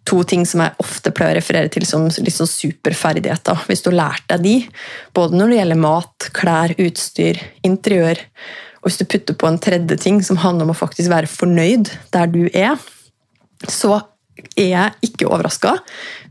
to 0.08 0.20
ting 0.28 0.44
som 0.48 0.60
jeg 0.64 0.76
ofte 0.82 1.12
pleier 1.16 1.36
å 1.36 1.40
referere 1.40 1.70
til 1.72 1.86
som 1.88 2.06
litt 2.06 2.36
sånn 2.36 2.50
superferdigheter. 2.50 3.64
Hvis 3.68 3.84
du 3.84 3.90
har 3.90 4.00
lært 4.00 4.26
deg 4.32 4.44
de, 4.44 4.54
både 5.16 5.38
når 5.38 5.52
det 5.52 5.58
gjelder 5.60 5.82
mat, 5.84 6.28
klær, 6.36 6.74
utstyr, 6.84 7.40
interiør, 7.66 8.20
og 8.84 8.90
hvis 8.90 9.00
du 9.00 9.06
putter 9.08 9.36
på 9.40 9.48
en 9.48 9.60
tredje 9.64 9.96
ting 10.02 10.20
som 10.24 10.42
handler 10.42 10.68
om 10.68 10.74
å 10.74 10.76
faktisk 10.76 11.08
være 11.12 11.30
fornøyd 11.30 11.88
der 12.12 12.28
du 12.28 12.42
er, 12.52 12.76
så 13.64 14.02
er 14.58 14.68
jeg 14.68 15.08
ikke 15.08 15.28
overraska 15.30 15.76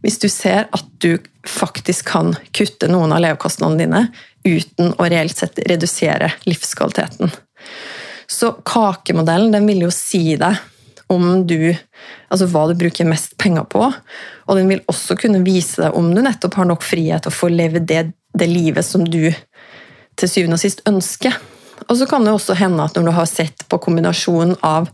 hvis 0.03 0.19
du 0.21 0.27
ser 0.29 0.67
at 0.75 0.85
du 1.01 1.15
faktisk 1.47 2.11
kan 2.11 2.33
kutte 2.55 2.89
noen 2.91 3.15
av 3.15 3.23
levekostnadene 3.23 3.79
dine 3.79 4.03
uten 4.43 4.91
å 4.99 5.07
reelt 5.07 5.39
sett 5.39 5.61
redusere 5.65 6.29
livskvaliteten. 6.45 7.31
Så 8.29 8.51
kakemodellen 8.67 9.65
vil 9.67 9.85
jo 9.85 9.91
si 9.93 10.35
deg 10.39 10.59
om 11.11 11.43
du, 11.47 11.73
altså 12.31 12.47
hva 12.51 12.67
du 12.69 12.75
bruker 12.79 13.07
mest 13.07 13.35
penger 13.41 13.65
på. 13.69 13.87
Og 14.47 14.59
den 14.59 14.69
vil 14.71 14.83
også 14.91 15.17
kunne 15.19 15.43
vise 15.45 15.83
deg 15.83 15.97
om 15.97 16.11
du 16.13 16.21
nettopp 16.23 16.59
har 16.59 16.69
nok 16.69 16.85
frihet 16.85 17.25
til 17.25 17.33
å 17.33 17.35
få 17.35 17.51
leve 17.53 17.83
det, 17.83 18.05
det 18.33 18.49
livet 18.49 18.85
som 18.85 19.05
du 19.05 19.27
til 20.19 20.29
syvende 20.29 20.59
og 20.59 20.63
sist 20.63 20.83
ønsker. 20.89 21.35
Og 21.89 21.97
så 21.99 22.07
kan 22.09 22.25
det 22.25 22.33
også 22.33 22.55
hende 22.57 22.85
at 22.85 22.95
når 22.95 23.09
du 23.09 23.15
har 23.17 23.29
sett 23.29 23.65
på 23.69 23.79
kombinasjonen 23.81 24.55
av 24.63 24.89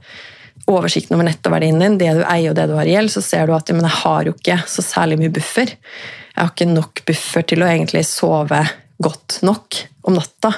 oversikten 0.69 1.15
over 1.17 1.27
nettoverdien 1.27 1.81
din, 1.81 1.97
det 2.01 2.13
du 2.19 2.23
eier 2.23 2.51
og 2.51 2.57
det 2.57 2.67
du 2.69 2.75
har 2.77 2.89
i 2.89 2.93
gjeld, 2.93 3.11
så 3.13 3.23
ser 3.25 3.47
du 3.49 3.55
at 3.57 3.69
men 3.73 3.87
jeg 3.87 4.01
har 4.03 4.27
jo 4.27 4.35
ikke 4.35 4.59
så 4.69 4.85
særlig 4.85 5.19
mye 5.21 5.33
buffer. 5.33 5.73
Jeg 5.73 6.39
har 6.39 6.51
ikke 6.53 6.69
nok 6.69 7.03
buffer 7.09 7.47
til 7.49 7.63
å 7.63 7.69
egentlig 7.69 8.03
sove 8.07 8.61
godt 9.01 9.39
nok 9.45 9.79
om 10.07 10.17
natta. 10.17 10.53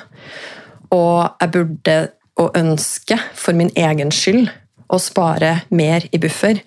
Og 0.91 1.15
jeg 1.39 1.53
burde 1.53 1.99
og 2.41 2.57
ønske 2.57 3.17
for 3.37 3.57
min 3.57 3.71
egen 3.77 4.11
skyld 4.15 4.49
å 4.91 4.99
spare 4.99 5.61
mer 5.71 6.05
i 6.11 6.19
buffer. 6.21 6.59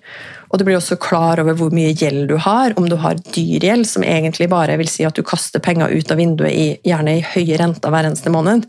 Og 0.49 0.59
du 0.59 0.65
blir 0.67 0.77
også 0.77 0.97
klar 1.01 1.41
over 1.41 1.57
hvor 1.57 1.73
mye 1.75 1.93
gjeld 1.97 2.29
du 2.31 2.37
har, 2.41 2.73
om 2.79 2.87
du 2.89 2.97
har 3.01 3.17
dyr 3.35 3.65
gjeld, 3.65 3.87
som 3.89 4.05
egentlig 4.05 4.47
bare 4.51 4.77
vil 4.79 4.89
si 4.89 5.05
at 5.07 5.17
du 5.17 5.23
kaster 5.25 5.63
penger 5.63 5.93
ut 5.93 6.13
av 6.13 6.21
vinduet 6.21 6.53
i, 6.53 6.67
gjerne 6.85 7.17
i 7.17 7.25
høye 7.33 7.59
renter 7.59 7.93
hver 7.93 8.07
eneste 8.09 8.33
måned. 8.33 8.67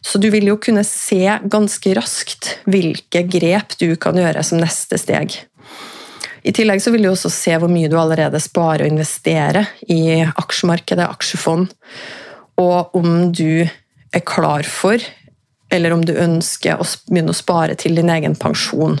Så 0.00 0.18
du 0.22 0.30
vil 0.32 0.48
jo 0.48 0.56
kunne 0.62 0.84
se 0.86 1.26
ganske 1.52 1.92
raskt 1.98 2.54
hvilke 2.70 3.24
grep 3.28 3.76
du 3.82 3.92
kan 4.00 4.16
gjøre 4.16 4.44
som 4.46 4.62
neste 4.62 4.98
steg. 5.00 5.36
I 6.40 6.54
tillegg 6.56 6.80
så 6.80 6.92
vil 6.94 7.04
du 7.04 7.10
også 7.10 7.28
se 7.32 7.52
hvor 7.60 7.68
mye 7.68 7.90
du 7.92 7.98
allerede 8.00 8.40
sparer 8.40 8.86
og 8.86 8.94
investerer 8.94 9.68
i 9.92 10.22
aksjemarkedet, 10.24 11.04
aksjefond, 11.04 11.68
og 12.60 12.96
om 12.96 13.28
du 13.28 13.66
er 14.10 14.24
klar 14.26 14.64
for 14.66 15.04
eller 15.70 15.94
om 15.94 16.02
du 16.04 16.12
ønsker 16.18 16.80
å 16.80 16.86
begynne 17.08 17.34
å 17.34 17.40
spare 17.40 17.76
til 17.78 17.96
din 17.98 18.10
egen 18.10 18.36
pensjon. 18.38 18.98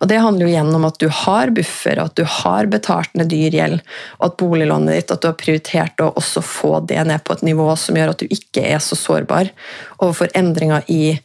Og 0.00 0.08
Det 0.10 0.18
handler 0.20 0.44
jo 0.44 0.50
igjen 0.50 0.74
om 0.74 0.84
at 0.88 0.98
du 1.00 1.06
har 1.08 1.52
buffer, 1.54 2.00
at 2.02 2.16
du 2.18 2.24
har 2.28 2.68
betalt 2.70 3.14
ned 3.16 3.30
dyr 3.32 3.54
gjeld, 3.54 3.84
og 4.18 4.26
at 4.28 4.36
boliglånet 4.40 4.98
ditt, 4.98 5.14
at 5.14 5.22
du 5.22 5.30
har 5.30 5.38
prioritert 5.40 6.02
å 6.02 6.10
også 6.18 6.42
få 6.44 6.72
det 6.90 7.00
ned 7.08 7.24
på 7.24 7.36
et 7.36 7.46
nivå 7.46 7.68
som 7.80 7.96
gjør 7.96 8.12
at 8.12 8.24
du 8.24 8.26
ikke 8.26 8.66
er 8.66 8.82
så 8.82 8.98
sårbar 8.98 9.52
overfor 10.00 10.32
endringer 10.36 10.84
i 10.92 11.16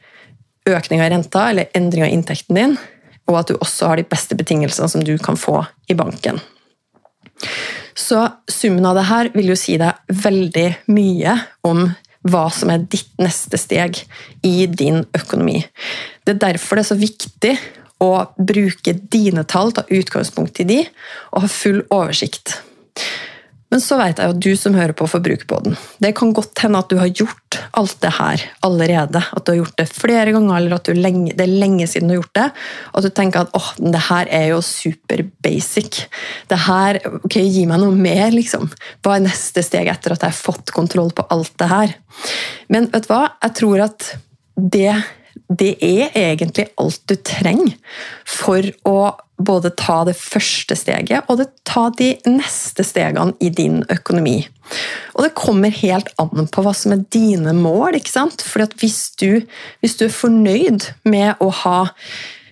økning 0.69 1.01
av 1.01 1.09
renta 1.11 1.49
eller 1.49 1.71
endring 1.75 2.05
av 2.05 2.13
inntekten 2.13 2.59
din, 2.59 2.77
og 3.27 3.41
at 3.41 3.51
du 3.51 3.57
også 3.57 3.91
har 3.91 3.99
de 3.99 4.07
beste 4.07 4.37
betingelsene 4.37 4.89
som 4.93 5.03
du 5.03 5.15
kan 5.21 5.39
få 5.39 5.63
i 5.89 5.97
banken. 5.97 6.39
Så 7.97 8.23
summen 8.47 8.85
av 8.85 8.95
det 8.95 9.09
her 9.09 9.29
vil 9.33 9.51
jo 9.51 9.57
si 9.59 9.75
deg 9.81 10.15
veldig 10.23 10.67
mye 10.93 11.35
om 11.67 11.89
hva 12.27 12.45
som 12.53 12.71
er 12.73 12.83
ditt 12.91 13.11
neste 13.21 13.57
steg 13.57 14.03
i 14.45 14.67
din 14.67 15.03
økonomi. 15.17 15.63
Det 16.25 16.35
er 16.35 16.43
derfor 16.47 16.77
det 16.77 16.85
er 16.85 16.91
så 16.91 16.99
viktig 16.99 17.53
å 18.01 18.11
bruke 18.37 18.95
dine 19.13 19.45
tall, 19.45 19.73
ta 19.73 19.85
utgangspunkt 19.89 20.61
i 20.61 20.67
de, 20.69 20.79
og 21.33 21.45
ha 21.45 21.51
full 21.51 21.81
oversikt. 21.93 22.57
Men 23.71 23.79
så 23.79 23.95
vet 23.95 24.19
jeg 24.19 24.27
jo 24.27 24.35
at 24.35 24.41
du 24.43 24.49
som 24.59 24.75
hører 24.75 24.93
på 24.97 25.07
Forbrukerpodden, 25.07 25.77
det 26.03 26.11
kan 26.17 26.33
godt 26.35 26.59
hende 26.59 26.81
at 26.81 26.89
du 26.91 26.97
har 26.99 27.07
gjort 27.07 27.59
alt 27.79 27.95
det 28.03 28.11
her 28.17 28.43
allerede. 28.67 29.21
At 29.23 29.45
du 29.45 29.53
har 29.53 29.59
gjort 29.61 29.77
det 29.79 29.87
flere 29.87 30.33
ganger, 30.35 30.57
eller 30.57 30.75
at 30.75 30.91
lenge, 30.97 31.31
det 31.37 31.45
er 31.45 31.61
lenge 31.63 31.87
siden 31.87 32.11
du 32.11 32.17
har 32.17 32.19
gjort 32.19 32.39
det. 32.39 32.47
Og 32.91 32.99
at 32.99 33.07
du 33.07 33.15
tenker 33.15 33.45
at 33.45 33.55
åh, 33.55 33.69
det 33.79 34.03
her 34.09 34.33
er 34.41 34.45
jo 34.51 34.59
super 34.65 35.23
basic. 35.45 36.03
Det 36.51 36.59
her, 36.67 36.99
ok, 37.21 37.39
Gi 37.51 37.63
meg 37.67 37.81
noe 37.81 37.95
mer, 37.95 38.27
liksom. 38.35 38.67
Hva 39.03 39.15
er 39.15 39.25
neste 39.25 39.63
steg 39.65 39.89
etter 39.91 40.15
at 40.15 40.27
jeg 40.27 40.33
har 40.33 40.43
fått 40.51 40.75
kontroll 40.75 41.09
på 41.15 41.25
alt 41.33 41.55
det 41.59 41.71
her? 41.71 41.95
Men 42.71 42.91
vet 42.91 43.07
du 43.07 43.11
hva? 43.13 43.23
Jeg 43.47 43.57
tror 43.63 43.87
at 43.87 44.13
det 44.55 44.91
det 45.51 45.73
er 45.83 46.13
egentlig 46.15 46.69
alt 46.79 47.01
du 47.09 47.17
trenger 47.27 47.75
for 48.27 48.65
å 48.87 48.95
både 49.47 49.73
ta 49.79 50.01
det 50.07 50.15
første 50.17 50.77
steget 50.79 51.29
og 51.29 51.41
det, 51.41 51.49
ta 51.67 51.87
de 51.97 52.13
neste 52.29 52.85
stegene 52.87 53.35
i 53.43 53.51
din 53.53 53.81
økonomi. 53.91 54.39
Og 55.15 55.25
det 55.25 55.33
kommer 55.37 55.73
helt 55.81 56.11
an 56.21 56.47
på 56.51 56.63
hva 56.63 56.73
som 56.77 56.95
er 56.95 57.05
dine 57.13 57.53
mål. 57.57 57.97
ikke 57.99 58.13
sant? 58.13 58.43
Fordi 58.45 58.69
at 58.69 58.77
hvis 58.79 59.01
du, 59.19 59.41
hvis 59.81 59.97
du 59.99 60.05
er 60.07 60.13
fornøyd 60.15 60.91
med 61.07 61.41
å 61.43 61.49
ha 61.63 61.79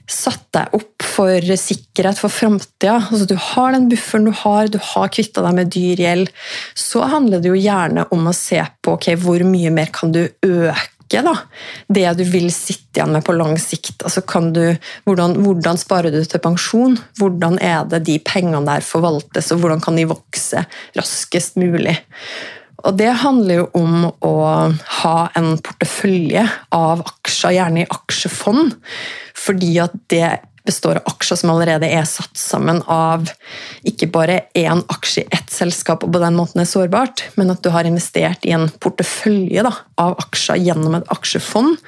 satt 0.09 0.47
deg 0.55 0.73
opp 0.73 1.05
for 1.05 1.51
sikkerhet 1.61 2.17
for 2.17 2.33
framtida, 2.33 2.95
altså 2.97 3.27
du 3.29 3.35
har 3.37 3.75
den 3.75 3.89
bufferen 3.91 4.25
du 4.25 4.33
har, 4.41 4.69
du 4.71 4.79
har 4.81 5.11
kvitta 5.13 5.43
deg 5.45 5.57
med 5.59 5.73
dyr 5.75 6.01
gjeld, 6.01 6.31
så 6.73 7.05
handler 7.11 7.43
det 7.43 7.51
jo 7.51 7.59
gjerne 7.59 8.07
om 8.15 8.29
å 8.29 8.35
se 8.35 8.63
på 8.81 8.97
okay, 8.97 9.19
hvor 9.19 9.43
mye 9.45 9.71
mer 9.73 9.93
kan 9.93 10.15
du 10.15 10.23
øke 10.25 10.98
da, 11.25 11.33
det 11.89 12.05
du 12.19 12.23
vil 12.29 12.51
sitte 12.53 12.99
igjen 12.99 13.15
med 13.15 13.25
på 13.25 13.33
lang 13.33 13.57
sikt. 13.61 14.03
Altså 14.05 14.21
du, 14.53 14.63
hvordan, 15.07 15.39
hvordan, 15.41 15.77
sparer 15.81 16.13
du 16.13 16.21
til 16.23 16.43
pensjon? 16.43 16.99
Hvordan 17.17 17.57
er 17.57 17.87
det 17.89 18.03
de 18.05 18.19
pengene 18.19 18.61
der 18.67 18.85
forvaltes, 18.85 19.51
og 19.51 19.63
hvordan 19.63 19.81
kan 19.81 19.97
de 19.97 20.05
vokse 20.09 20.65
raskest 20.97 21.57
mulig? 21.57 21.97
Og 22.85 22.95
Det 22.95 23.09
handler 23.23 23.55
jo 23.55 23.65
om 23.75 24.05
å 24.23 24.35
ha 25.01 25.17
en 25.35 25.57
portefølje 25.59 26.45
av 26.71 27.01
aksjer, 27.03 27.57
gjerne 27.57 27.83
i 27.83 27.89
aksjefond, 27.89 28.77
fordi 29.35 29.73
at 29.83 29.97
det 30.13 30.29
består 30.69 31.01
av 31.01 31.11
aksjer 31.13 31.41
som 31.41 31.53
allerede 31.53 31.89
er 31.89 32.07
satt 32.07 32.37
sammen 32.37 32.81
av 32.87 33.29
ikke 33.89 34.09
bare 34.13 34.41
én 34.57 34.83
aksje 34.93 35.25
i 35.25 35.29
ett 35.35 35.53
selskap 35.53 36.05
og 36.05 36.13
på 36.13 36.21
den 36.21 36.37
måten 36.37 36.63
er 36.63 36.69
sårbart, 36.69 37.25
men 37.39 37.51
at 37.53 37.63
du 37.65 37.71
har 37.73 37.89
investert 37.89 38.45
i 38.45 38.53
en 38.55 38.69
portefølje 38.81 39.65
da, 39.65 39.73
av 40.01 40.17
aksjer 40.21 40.61
gjennom 40.69 40.99
et 40.99 41.09
aksjefond. 41.13 41.79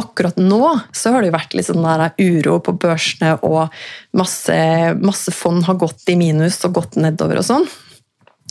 Akkurat 0.00 0.38
nå 0.40 0.72
så 0.94 1.12
har 1.14 1.22
det 1.22 1.30
jo 1.30 1.36
vært 1.36 1.54
litt 1.54 1.68
sånn 1.68 1.84
der 1.84 2.08
uro 2.18 2.58
på 2.64 2.74
børsene, 2.82 3.36
og 3.46 3.70
masse, 4.18 4.56
masse 4.98 5.34
fond 5.34 5.66
har 5.68 5.78
gått 5.78 6.10
i 6.10 6.18
minus 6.18 6.58
og 6.66 6.80
gått 6.80 6.98
nedover 6.98 7.42
og 7.42 7.46
sånn. 7.46 7.68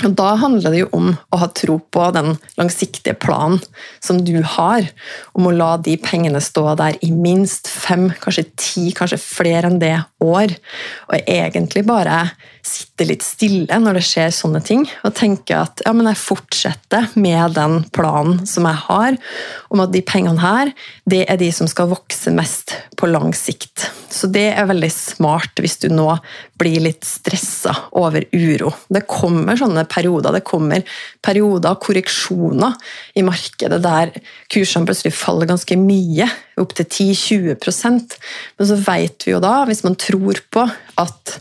Og 0.02 0.16
Da 0.18 0.32
handler 0.42 0.74
det 0.74 0.80
jo 0.80 0.88
om 0.98 1.12
å 1.14 1.38
ha 1.38 1.48
tro 1.54 1.78
på 1.94 2.08
den 2.16 2.34
langsiktige 2.58 3.14
planen 3.14 3.60
som 4.02 4.24
du 4.26 4.40
har, 4.56 4.88
om 5.38 5.46
å 5.46 5.54
la 5.54 5.76
de 5.78 5.94
pengene 6.02 6.42
stå 6.42 6.74
der 6.80 6.98
i 7.06 7.12
minst 7.14 7.70
fem, 7.70 8.10
kanskje 8.24 8.48
ti, 8.58 8.88
kanskje 8.98 9.22
flere 9.22 9.70
enn 9.70 9.78
det 9.84 10.00
år. 10.24 10.56
Og 11.12 11.30
egentlig 11.30 11.86
bare 11.86 12.24
sitte 12.64 13.08
litt 13.08 13.24
stille 13.26 13.80
når 13.80 14.00
det 14.00 14.06
skjer 14.08 14.32
sånne 14.34 14.62
ting, 14.64 14.86
og 15.04 15.16
tenke 15.18 15.58
at 15.58 15.84
ja, 15.86 15.94
men 15.96 16.08
jeg 16.12 16.22
fortsetter 16.22 17.10
med 17.20 17.58
den 17.58 17.82
planen 17.96 18.44
som 18.50 18.68
jeg 18.70 18.80
har, 18.88 19.20
om 19.74 19.84
at 19.84 19.94
de 19.94 20.04
pengene 20.06 20.42
her, 20.42 20.72
det 21.10 21.26
er 21.28 21.40
de 21.42 21.52
som 21.56 21.70
skal 21.70 21.92
vokse 21.92 22.32
mest 22.34 22.78
på 23.00 23.10
lang 23.12 23.34
sikt. 23.36 23.90
Så 24.14 24.30
det 24.32 24.50
er 24.54 24.70
veldig 24.70 24.92
smart 24.94 25.60
hvis 25.60 25.80
du 25.82 25.90
nå 25.92 26.08
blir 26.60 26.84
litt 26.86 27.04
stressa 27.08 27.74
over 28.00 28.24
uro. 28.32 28.72
Det 28.88 29.04
kommer 29.10 29.58
sånne 29.60 29.84
perioder. 29.90 30.38
Det 30.38 30.44
kommer 30.48 30.86
perioder, 31.26 31.80
korreksjoner 31.82 32.78
i 33.18 33.26
markedet 33.26 33.82
der 33.84 34.14
kursene 34.54 34.88
plutselig 34.88 35.16
faller 35.18 35.50
ganske 35.50 35.78
mye, 35.80 36.30
opptil 36.62 36.86
10-20% 36.86 38.14
Men 38.60 38.68
så 38.70 38.76
vet 38.78 39.26
vi 39.26 39.34
jo 39.34 39.40
da, 39.42 39.64
hvis 39.66 39.82
man 39.86 39.98
tror 39.98 40.38
på 40.54 40.68
at 41.00 41.38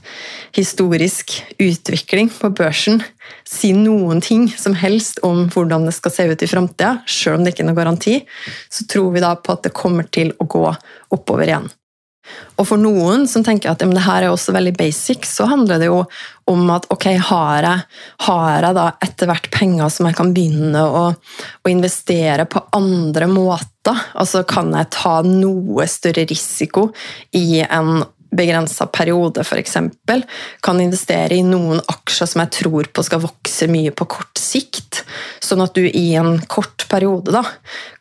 historisk 0.57 1.35
utvikling 1.63 2.31
på 2.33 2.51
børsen 2.57 3.03
sier 3.49 3.77
noen 3.79 4.23
ting 4.25 4.49
som 4.51 4.77
helst 4.79 5.23
om 5.27 5.47
hvordan 5.53 5.87
det 5.89 5.95
skal 5.97 6.15
se 6.15 6.29
ut 6.31 6.45
i 6.45 6.51
framtida, 6.51 6.97
sjøl 7.07 7.41
om 7.41 7.45
det 7.45 7.55
ikke 7.55 7.65
er 7.67 7.71
noen 7.71 7.81
garanti, 7.83 8.17
så 8.73 8.89
tror 8.91 9.13
vi 9.15 9.25
da 9.25 9.35
på 9.37 9.57
at 9.57 9.65
det 9.69 9.77
kommer 9.77 10.09
til 10.13 10.35
å 10.41 10.49
gå 10.49 10.67
oppover 11.13 11.49
igjen. 11.49 11.71
Og 12.61 12.67
for 12.69 12.79
noen 12.79 13.25
som 13.27 13.43
tenker 13.45 13.73
at 13.73 13.83
det 13.83 14.05
her 14.05 14.27
er 14.27 14.31
også 14.31 14.55
veldig 14.55 14.75
basic, 14.79 15.27
så 15.27 15.49
handler 15.51 15.81
det 15.83 15.89
jo 15.89 16.03
om 16.51 16.71
at 16.75 16.87
ok, 16.93 17.09
har 17.31 17.67
jeg, 17.67 17.85
har 18.29 18.67
jeg 18.67 18.77
da 18.79 18.87
etter 19.03 19.31
hvert 19.31 19.49
penger 19.55 19.91
som 19.93 20.09
jeg 20.09 20.19
kan 20.19 20.33
begynne 20.35 20.85
å, 20.87 21.05
å, 21.11 21.71
investere 21.71 22.47
på 22.51 22.63
andre 22.79 23.29
måter? 23.31 24.07
Altså 24.15 24.45
kan 24.49 24.71
jeg 24.77 24.93
ta 24.95 25.19
noe 25.27 25.89
større 25.91 26.27
risiko 26.31 26.91
i 27.39 27.63
en 27.65 28.05
begrensa 28.33 28.87
periode, 28.87 29.45
f.eks. 29.45 29.77
Kan 30.65 30.81
investere 30.81 31.37
i 31.37 31.45
noen 31.47 31.81
aksjer 31.81 32.31
som 32.31 32.43
jeg 32.45 32.55
tror 32.59 32.91
på 32.93 33.05
skal 33.07 33.23
vokse 33.25 33.69
mye 33.71 33.93
på 33.95 34.09
kort 34.17 34.41
sikt, 34.41 35.03
sånn 35.45 35.65
at 35.65 35.77
du 35.77 35.87
i 35.87 36.07
en 36.19 36.39
kort 36.51 36.87
periode 36.91 37.35
da, 37.35 37.45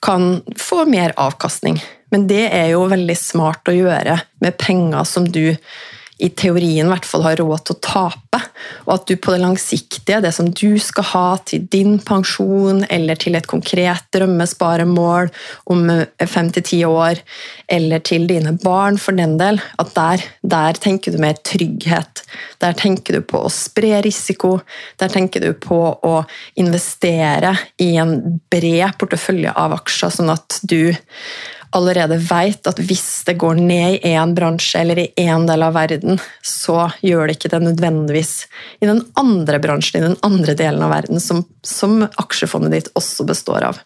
kan 0.04 0.41
få 0.60 0.86
mer 0.89 1.15
avkastning. 1.20 1.82
Men 2.12 2.28
det 2.28 2.48
er 2.52 2.74
jo 2.74 2.88
veldig 2.91 3.15
smart 3.17 3.70
å 3.72 3.76
gjøre 3.76 4.17
med 4.44 4.58
penger 4.60 5.08
som 5.08 5.28
du 5.32 5.56
i 6.21 6.29
teorien 6.38 6.86
i 6.86 6.91
hvert 6.91 7.07
fall 7.07 7.23
har 7.25 7.39
råd 7.41 7.63
til 7.65 7.75
å 7.75 7.81
tape, 7.81 8.39
og 8.86 8.91
at 8.93 9.07
du 9.10 9.15
på 9.17 9.34
det 9.34 9.41
langsiktige, 9.41 10.19
det 10.21 10.31
som 10.36 10.51
du 10.53 10.77
skal 10.81 11.07
ha 11.12 11.25
til 11.49 11.65
din 11.73 11.97
pensjon 12.05 12.84
eller 12.93 13.17
til 13.19 13.38
et 13.38 13.47
konkret 13.49 14.05
drømmesparemål 14.13 15.31
om 15.73 15.89
fem 16.29 16.51
til 16.53 16.67
ti 16.67 16.81
år, 16.86 17.21
eller 17.71 18.03
til 18.05 18.27
dine 18.29 18.53
barn 18.62 18.99
for 19.01 19.17
den 19.17 19.38
del, 19.41 19.57
at 19.81 19.95
der, 19.97 20.25
der 20.45 20.81
tenker 20.81 21.15
du 21.15 21.21
mer 21.21 21.39
trygghet. 21.41 22.23
Der 22.62 22.77
tenker 22.77 23.17
du 23.17 23.25
på 23.25 23.41
å 23.41 23.53
spre 23.53 24.03
risiko, 24.05 24.60
der 25.01 25.13
tenker 25.13 25.41
du 25.41 25.55
på 25.57 25.79
å 26.05 26.13
investere 26.62 27.55
i 27.81 27.95
en 28.01 28.15
bred 28.51 28.93
portefølje 29.01 29.55
av 29.57 29.73
aksjer, 29.79 30.13
sånn 30.19 30.34
at 30.34 30.62
du 30.62 30.93
allerede 31.75 32.17
vet 32.17 32.67
at 32.67 32.79
hvis 32.84 33.23
det 33.27 33.38
går 33.39 33.60
ned 33.62 33.95
i 33.95 34.12
én 34.12 34.34
bransje 34.36 34.81
eller 34.81 34.99
i 34.99 35.07
én 35.19 35.47
del 35.47 35.63
av 35.63 35.75
verden, 35.75 36.19
så 36.43 36.89
gjør 37.05 37.27
det 37.27 37.38
ikke 37.38 37.51
det 37.53 37.62
nødvendigvis 37.63 38.34
i 38.81 38.89
den 38.89 39.01
andre 39.19 39.60
bransjen, 39.63 40.01
i 40.01 40.07
den 40.10 40.17
andre 40.27 40.55
delen 40.57 40.84
av 40.84 40.93
verden, 40.93 41.21
som, 41.23 41.43
som 41.63 42.01
aksjefondet 42.10 42.75
ditt 42.75 42.91
også 42.99 43.27
består 43.29 43.69
av. 43.71 43.81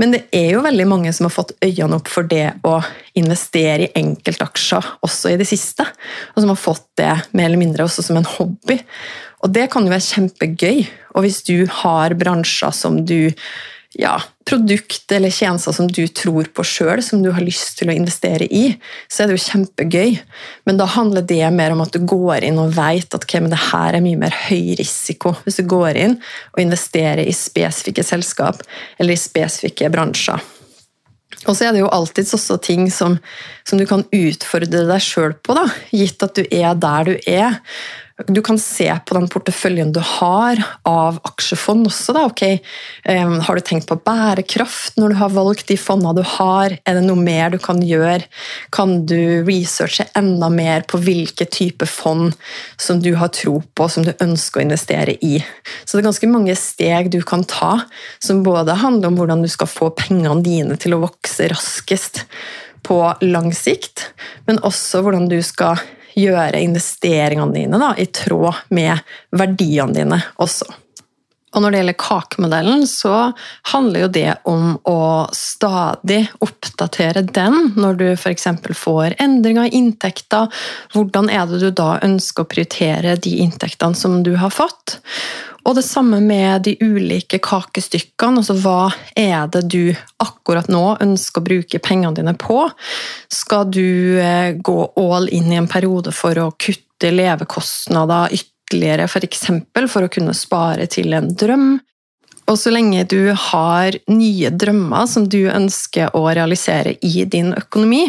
Men 0.00 0.14
det 0.14 0.22
er 0.34 0.54
jo 0.54 0.64
veldig 0.64 0.86
mange 0.88 1.12
som 1.12 1.28
har 1.28 1.34
fått 1.34 1.52
øynene 1.62 1.98
opp 2.00 2.08
for 2.10 2.26
det 2.28 2.54
å 2.66 2.78
investere 3.18 3.86
i 3.86 3.92
enkeltaksjer 4.00 4.94
også 5.04 5.34
i 5.34 5.40
det 5.40 5.48
siste, 5.50 5.86
og 6.32 6.40
som 6.40 6.54
har 6.54 6.60
fått 6.60 6.88
det 6.98 7.12
mer 7.36 7.50
eller 7.50 7.60
mindre 7.60 7.86
også 7.86 8.04
som 8.08 8.18
en 8.18 8.30
hobby. 8.38 8.80
Og 9.42 9.52
det 9.52 9.68
kan 9.72 9.84
jo 9.84 9.92
være 9.92 10.06
kjempegøy. 10.06 10.82
Og 11.12 11.26
hvis 11.26 11.42
du 11.46 11.66
har 11.82 12.14
bransjer 12.18 12.74
som 12.76 13.00
du 13.04 13.32
ja, 13.92 14.14
produkt 14.48 15.12
eller 15.12 15.30
tjenester 15.30 15.72
som 15.72 15.88
du 15.88 16.06
tror 16.08 16.48
på 16.54 16.64
sjøl, 16.64 17.02
som 17.04 17.22
du 17.22 17.30
har 17.34 17.44
lyst 17.44 17.76
til 17.78 17.90
å 17.92 17.96
investere 17.96 18.46
i, 18.48 18.72
så 19.08 19.22
er 19.22 19.30
det 19.30 19.36
jo 19.36 19.44
kjempegøy. 19.44 20.16
Men 20.68 20.80
da 20.80 20.88
handler 20.94 21.26
det 21.28 21.44
mer 21.52 21.74
om 21.74 21.84
at 21.84 21.92
du 21.92 22.00
går 22.08 22.46
inn 22.48 22.60
og 22.62 22.72
vet 22.76 23.12
at 23.12 23.26
okay, 23.26 23.44
det 23.52 23.60
her 23.68 23.98
er 23.98 24.04
mye 24.04 24.20
mer 24.24 24.34
høy 24.48 24.72
risiko. 24.80 25.34
Hvis 25.44 25.60
du 25.60 25.68
går 25.68 26.00
inn 26.00 26.16
og 26.54 26.64
investerer 26.64 27.24
i 27.26 27.36
spesifikke 27.36 28.04
selskap 28.06 28.64
eller 28.98 29.14
i 29.14 29.20
spesifikke 29.20 29.92
bransjer. 29.92 30.40
Og 31.48 31.56
så 31.56 31.66
er 31.66 31.74
det 31.74 31.82
jo 31.82 31.90
alltids 31.90 32.34
også 32.36 32.58
ting 32.62 32.86
som, 32.92 33.16
som 33.66 33.80
du 33.80 33.86
kan 33.88 34.04
utfordre 34.14 34.84
deg 34.86 35.02
sjøl 35.02 35.34
på, 35.42 35.56
da, 35.58 35.66
gitt 35.90 36.22
at 36.22 36.38
du 36.38 36.44
er 36.46 36.76
der 36.78 37.08
du 37.08 37.14
er. 37.26 37.58
Du 38.28 38.42
kan 38.44 38.58
se 38.60 38.86
på 39.06 39.14
den 39.16 39.24
porteføljen 39.32 39.92
du 39.94 40.00
har 40.04 40.60
av 40.88 41.18
aksjefond 41.24 41.88
også. 41.88 42.12
Da. 42.12 42.24
Okay, 42.28 42.58
har 43.06 43.56
du 43.56 43.62
tenkt 43.64 43.88
på 43.88 43.96
bærekraft 44.04 44.98
når 45.00 45.14
du 45.14 45.18
har 45.20 45.32
valgt 45.32 45.70
de 45.72 45.78
fondene 45.80 46.12
du 46.20 46.22
har? 46.34 46.76
Er 46.84 46.98
det 46.98 47.04
noe 47.06 47.16
mer 47.16 47.54
du 47.54 47.58
kan 47.62 47.80
gjøre? 47.82 48.20
Kan 48.74 49.06
du 49.08 49.42
researche 49.46 50.06
enda 50.18 50.50
mer 50.52 50.84
på 50.88 51.00
hvilke 51.02 51.46
type 51.48 51.88
fond 51.88 52.36
som 52.80 53.00
du 53.02 53.14
har 53.18 53.32
tro 53.34 53.62
på, 53.74 53.88
som 53.88 54.04
du 54.06 54.12
ønsker 54.20 54.60
å 54.60 54.66
investere 54.66 55.16
i? 55.24 55.38
Så 55.84 55.96
det 55.96 56.02
er 56.02 56.10
ganske 56.10 56.30
mange 56.30 56.58
steg 56.60 57.10
du 57.14 57.22
kan 57.26 57.46
ta, 57.48 57.72
som 58.22 58.44
både 58.46 58.76
handler 58.82 59.08
om 59.08 59.18
hvordan 59.22 59.42
du 59.42 59.50
skal 59.50 59.70
få 59.70 59.88
pengene 59.96 60.44
dine 60.44 60.76
til 60.80 60.98
å 60.98 61.02
vokse 61.06 61.48
raskest 61.52 62.26
på 62.82 62.98
lang 63.24 63.52
sikt, 63.54 64.08
men 64.48 64.58
også 64.66 65.04
hvordan 65.04 65.28
du 65.30 65.38
skal 65.46 65.80
gjøre 66.18 66.60
investeringene 66.62 67.54
dine 67.56 67.80
da, 67.80 67.92
i 67.96 68.08
tråd 68.12 68.68
med 68.74 69.02
verdiene 69.36 69.96
dine 69.96 70.22
også. 70.42 70.70
Og 71.52 71.60
når 71.60 71.72
det 71.72 71.80
gjelder 71.82 71.98
kakemodellen, 72.00 72.84
så 72.88 73.16
handler 73.74 74.06
jo 74.06 74.10
det 74.14 74.30
om 74.48 74.70
å 74.88 75.00
stadig 75.36 76.22
oppdatere 76.40 77.24
den 77.28 77.74
når 77.76 77.98
du 78.00 78.06
f.eks. 78.14 78.48
får 78.78 79.18
endringer 79.20 79.68
i 79.68 79.76
inntekter. 79.82 80.48
Hvordan 80.94 81.28
er 81.28 81.44
det 81.50 81.60
du 81.60 81.68
da 81.76 81.98
ønsker 82.04 82.46
å 82.46 82.48
prioritere 82.48 83.18
de 83.20 83.34
inntektene 83.44 83.98
som 83.98 84.22
du 84.24 84.32
har 84.40 84.54
fått? 84.54 84.96
Og 85.62 85.76
det 85.78 85.84
samme 85.86 86.18
med 86.20 86.64
de 86.66 86.74
ulike 86.82 87.38
kakestykkene. 87.42 88.42
altså 88.42 88.56
Hva 88.58 88.90
er 89.18 89.46
det 89.54 89.62
du 89.70 89.94
akkurat 90.22 90.68
nå 90.72 90.96
ønsker 91.04 91.42
å 91.42 91.46
bruke 91.46 91.82
pengene 91.82 92.16
dine 92.18 92.34
på? 92.38 92.64
Skal 93.30 93.70
du 93.70 94.18
eh, 94.18 94.56
gå 94.58 94.78
all 94.98 95.30
in 95.30 95.52
i 95.52 95.60
en 95.60 95.70
periode 95.70 96.14
for 96.16 96.38
å 96.42 96.50
kutte 96.58 97.12
levekostnader 97.14 98.34
ytterligere, 98.34 99.06
f.eks. 99.06 99.46
For, 99.70 99.88
for 99.94 100.06
å 100.06 100.12
kunne 100.12 100.34
spare 100.36 100.88
til 100.90 101.14
en 101.14 101.30
drøm? 101.38 101.72
Og 102.50 102.58
så 102.58 102.72
lenge 102.74 103.04
du 103.08 103.30
har 103.38 103.94
nye 104.10 104.50
drømmer 104.50 105.06
som 105.08 105.28
du 105.30 105.46
ønsker 105.46 106.10
å 106.18 106.24
realisere 106.26 106.96
i 107.06 107.24
din 107.30 107.52
økonomi, 107.54 108.02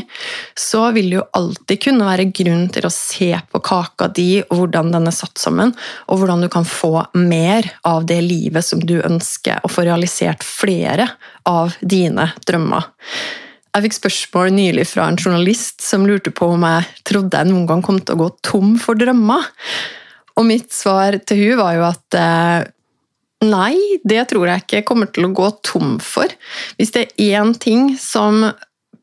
så 0.58 0.88
vil 0.96 1.12
det 1.12 1.20
jo 1.20 1.28
alltid 1.38 1.84
kunne 1.86 2.08
være 2.08 2.28
grunn 2.34 2.66
til 2.74 2.88
å 2.88 2.94
se 2.94 3.30
på 3.52 3.62
kaka 3.64 4.10
di 4.10 4.42
og 4.42 4.58
hvordan 4.58 4.92
den 4.96 5.08
er 5.12 5.16
satt 5.16 5.38
sammen, 5.42 5.76
og 6.10 6.20
hvordan 6.20 6.44
du 6.44 6.50
kan 6.52 6.66
få 6.68 7.06
mer 7.20 7.70
av 7.88 8.08
det 8.10 8.20
livet 8.26 8.66
som 8.66 8.82
du 8.82 8.98
ønsker, 9.04 9.62
og 9.64 9.72
få 9.72 9.86
realisert 9.88 10.44
flere 10.44 11.12
av 11.50 11.78
dine 11.80 12.32
drømmer. 12.48 12.90
Jeg 13.74 13.88
fikk 13.88 13.96
spørsmål 13.98 14.52
nylig 14.54 14.86
fra 14.86 15.08
en 15.10 15.18
journalist 15.18 15.82
som 15.82 16.06
lurte 16.06 16.34
på 16.34 16.52
om 16.54 16.66
jeg 16.68 16.90
trodde 17.10 17.40
jeg 17.40 17.50
noen 17.50 17.66
gang 17.70 17.82
kom 17.86 17.98
til 18.02 18.18
å 18.18 18.26
gå 18.26 18.34
tom 18.46 18.76
for 18.82 18.98
drømmer. 18.98 19.48
Og 20.38 20.46
mitt 20.46 20.74
svar 20.74 21.18
til 21.26 21.42
hun 21.42 21.60
var 21.60 21.74
jo 21.78 21.86
at 21.88 22.18
eh, 22.18 22.68
Nei, 23.44 24.00
det 24.04 24.22
tror 24.32 24.48
jeg 24.50 24.64
ikke 24.64 24.80
jeg 24.80 24.88
kommer 24.88 25.10
til 25.12 25.28
å 25.28 25.34
gå 25.36 25.50
tom 25.66 25.98
for. 26.04 26.32
Hvis 26.78 26.94
det 26.96 27.08
er 27.08 27.42
én 27.42 27.54
ting 27.60 27.94
som 28.00 28.46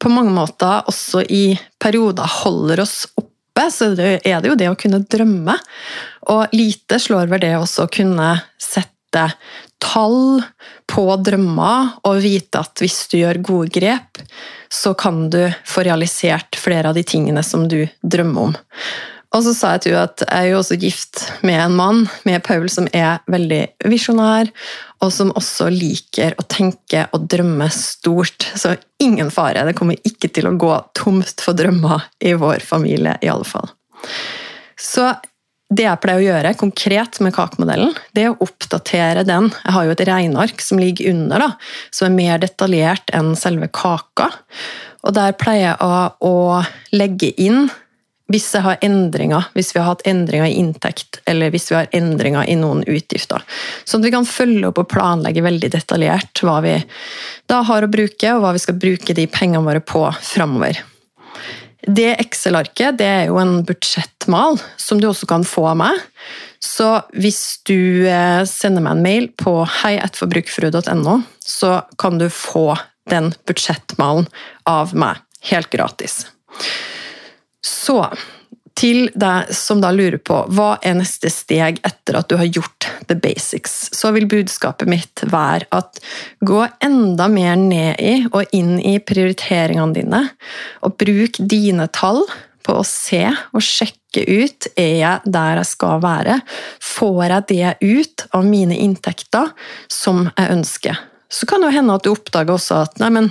på 0.01 0.13
mange 0.13 0.33
måter 0.33 0.87
også 0.89 1.25
i 1.29 1.59
perioder 1.83 2.29
holder 2.41 2.85
oss 2.87 3.03
oppe, 3.21 3.67
så 3.73 3.91
er 3.93 4.41
det 4.41 4.49
jo 4.49 4.57
det 4.57 4.71
å 4.71 4.79
kunne 4.79 5.03
drømme. 5.05 5.59
Og 6.33 6.57
lite 6.57 7.01
slår 7.03 7.29
vel 7.33 7.43
det 7.43 7.53
også 7.59 7.85
å 7.85 7.93
kunne 7.93 8.33
sette 8.61 9.27
tall 9.81 10.43
på 10.91 11.05
drømmer 11.25 11.97
og 12.09 12.21
vite 12.23 12.61
at 12.63 12.81
hvis 12.83 13.03
du 13.11 13.21
gjør 13.21 13.41
gode 13.45 13.73
grep, 13.75 14.21
så 14.71 14.95
kan 14.95 15.25
du 15.33 15.43
få 15.67 15.85
realisert 15.89 16.57
flere 16.61 16.93
av 16.93 16.99
de 16.99 17.05
tingene 17.05 17.43
som 17.45 17.67
du 17.69 17.83
drømmer 18.01 18.51
om. 18.51 18.59
Og 19.31 19.45
så 19.47 19.53
sa 19.55 19.75
jeg 19.77 19.85
til 19.85 19.95
henne 19.95 20.09
at 20.09 20.25
jeg 20.25 20.49
er 20.49 20.49
jo 20.51 20.59
også 20.59 20.79
gift 20.83 21.21
med 21.47 21.61
en 21.63 21.77
mann, 21.79 22.01
med 22.27 22.43
Paul, 22.47 22.67
som 22.73 22.89
er 22.97 23.21
veldig 23.31 23.63
visjonær, 23.91 24.51
og 25.01 25.13
som 25.15 25.31
også 25.39 25.69
liker 25.71 26.35
å 26.35 26.47
tenke 26.51 27.05
og 27.15 27.29
drømme 27.31 27.69
stort. 27.75 28.49
Så 28.59 28.75
ingen 29.03 29.31
fare, 29.31 29.63
det 29.69 29.77
kommer 29.79 29.99
ikke 30.03 30.33
til 30.35 30.51
å 30.51 30.57
gå 30.59 30.73
tomt 30.99 31.45
for 31.45 31.55
drømmer 31.59 32.09
i 32.27 32.35
vår 32.39 32.67
familie, 32.67 33.15
i 33.23 33.31
alle 33.31 33.47
fall. 33.47 33.71
Så 34.81 35.13
det 35.71 35.85
jeg 35.85 36.03
pleier 36.03 36.19
å 36.19 36.25
gjøre 36.25 36.57
konkret 36.59 37.21
med 37.23 37.35
kakemodellen, 37.37 37.93
det 38.17 38.25
er 38.25 38.33
å 38.33 38.43
oppdatere 38.43 39.23
den. 39.29 39.53
Jeg 39.63 39.75
har 39.77 39.87
jo 39.87 39.93
et 39.95 40.03
regneark 40.09 40.65
som 40.65 40.81
ligger 40.83 41.13
under, 41.13 41.45
da, 41.45 41.51
som 41.95 42.09
er 42.09 42.17
mer 42.17 42.43
detaljert 42.43 43.15
enn 43.15 43.37
selve 43.39 43.71
kaka. 43.71 44.33
Og 45.07 45.15
der 45.15 45.37
pleier 45.39 45.69
jeg 45.69 46.11
å, 46.27 46.35
legge 46.91 47.31
inn 47.39 47.71
hvis 48.31 48.47
jeg 48.55 48.63
har 48.65 48.79
endringer, 48.87 49.49
hvis 49.57 49.73
vi 49.75 49.81
har 49.81 49.89
hatt 49.91 50.05
endringer 50.09 50.47
i 50.47 50.59
inntekt, 50.61 51.19
eller 51.31 51.51
hvis 51.51 51.71
vi 51.73 51.79
har 51.79 51.91
endringer 51.97 52.47
i 52.47 52.57
noen 52.59 52.85
utgifter. 52.87 53.43
Sånn 53.85 54.03
at 54.05 54.09
vi 54.09 54.15
kan 54.15 54.29
følge 54.29 54.71
opp 54.71 54.79
og 54.83 54.91
planlegge 54.93 55.45
veldig 55.45 55.73
detaljert 55.75 56.43
hva 56.47 56.61
vi 56.65 56.77
da 57.51 57.63
har 57.67 57.85
å 57.85 57.91
bruke, 57.91 58.37
og 58.37 58.45
hva 58.45 58.55
vi 58.55 58.63
skal 58.63 58.79
bruke 58.79 59.17
de 59.17 59.27
pengene 59.31 59.67
våre 59.67 59.83
på 59.83 60.05
framover. 60.23 60.79
Det 61.81 62.13
Excel-arket 62.21 62.99
det 63.01 63.09
er 63.09 63.27
jo 63.31 63.41
en 63.41 63.63
budsjettmal 63.67 64.61
som 64.79 65.01
du 65.01 65.09
også 65.09 65.27
kan 65.31 65.47
få 65.49 65.65
av 65.73 65.81
meg. 65.81 66.03
Så 66.61 66.93
hvis 67.17 67.63
du 67.67 68.07
eh, 68.07 68.45
sender 68.47 68.85
meg 68.85 68.99
en 68.99 69.05
mail 69.05 69.29
på 69.41 69.55
heietforbrukerfrue.no, 69.81 71.17
så 71.41 71.81
kan 71.99 72.21
du 72.21 72.29
få 72.29 72.75
den 73.11 73.33
budsjettmalen 73.49 74.29
av 74.69 74.93
meg 74.95 75.25
helt 75.51 75.73
gratis. 75.73 76.27
Så 77.65 78.03
til 78.81 79.11
deg 79.19 79.51
som 79.55 79.81
da 79.83 79.91
lurer 79.93 80.21
på 80.25 80.37
hva 80.55 80.71
er 80.87 80.97
neste 80.97 81.29
steg 81.33 81.81
etter 81.87 82.17
at 82.21 82.31
du 82.31 82.37
har 82.41 82.49
gjort 82.49 82.89
the 83.11 83.17
basics, 83.19 83.91
så 83.93 84.13
vil 84.17 84.29
budskapet 84.31 84.89
mitt 84.89 85.25
være 85.29 85.69
at 85.75 86.01
gå 86.47 86.63
enda 86.85 87.27
mer 87.33 87.59
ned 87.61 88.01
i 88.01 88.15
og 88.31 88.55
inn 88.57 88.79
i 88.81 88.97
prioriteringene 89.05 89.97
dine, 89.99 90.23
og 90.87 90.97
bruk 91.01 91.43
dine 91.51 91.91
tall 91.93 92.23
på 92.65 92.79
å 92.81 92.87
se 92.87 93.25
og 93.27 93.65
sjekke 93.65 94.25
ut 94.27 94.71
er 94.79 94.95
jeg 95.01 95.33
der 95.37 95.61
jeg 95.61 95.69
skal 95.71 96.01
være. 96.03 96.41
Får 96.85 97.21
jeg 97.27 97.47
det 97.51 97.75
ut 97.85 98.27
av 98.37 98.47
mine 98.47 98.77
inntekter 98.81 99.53
som 99.93 100.29
jeg 100.31 100.57
ønsker? 100.57 101.05
Så 101.31 101.47
kan 101.47 101.63
det 101.63 101.75
hende 101.77 101.95
at 101.95 102.07
du 102.07 102.11
oppdager 102.13 102.57
også 102.57 102.83
at 102.87 102.99
nei, 103.03 103.13
men 103.15 103.31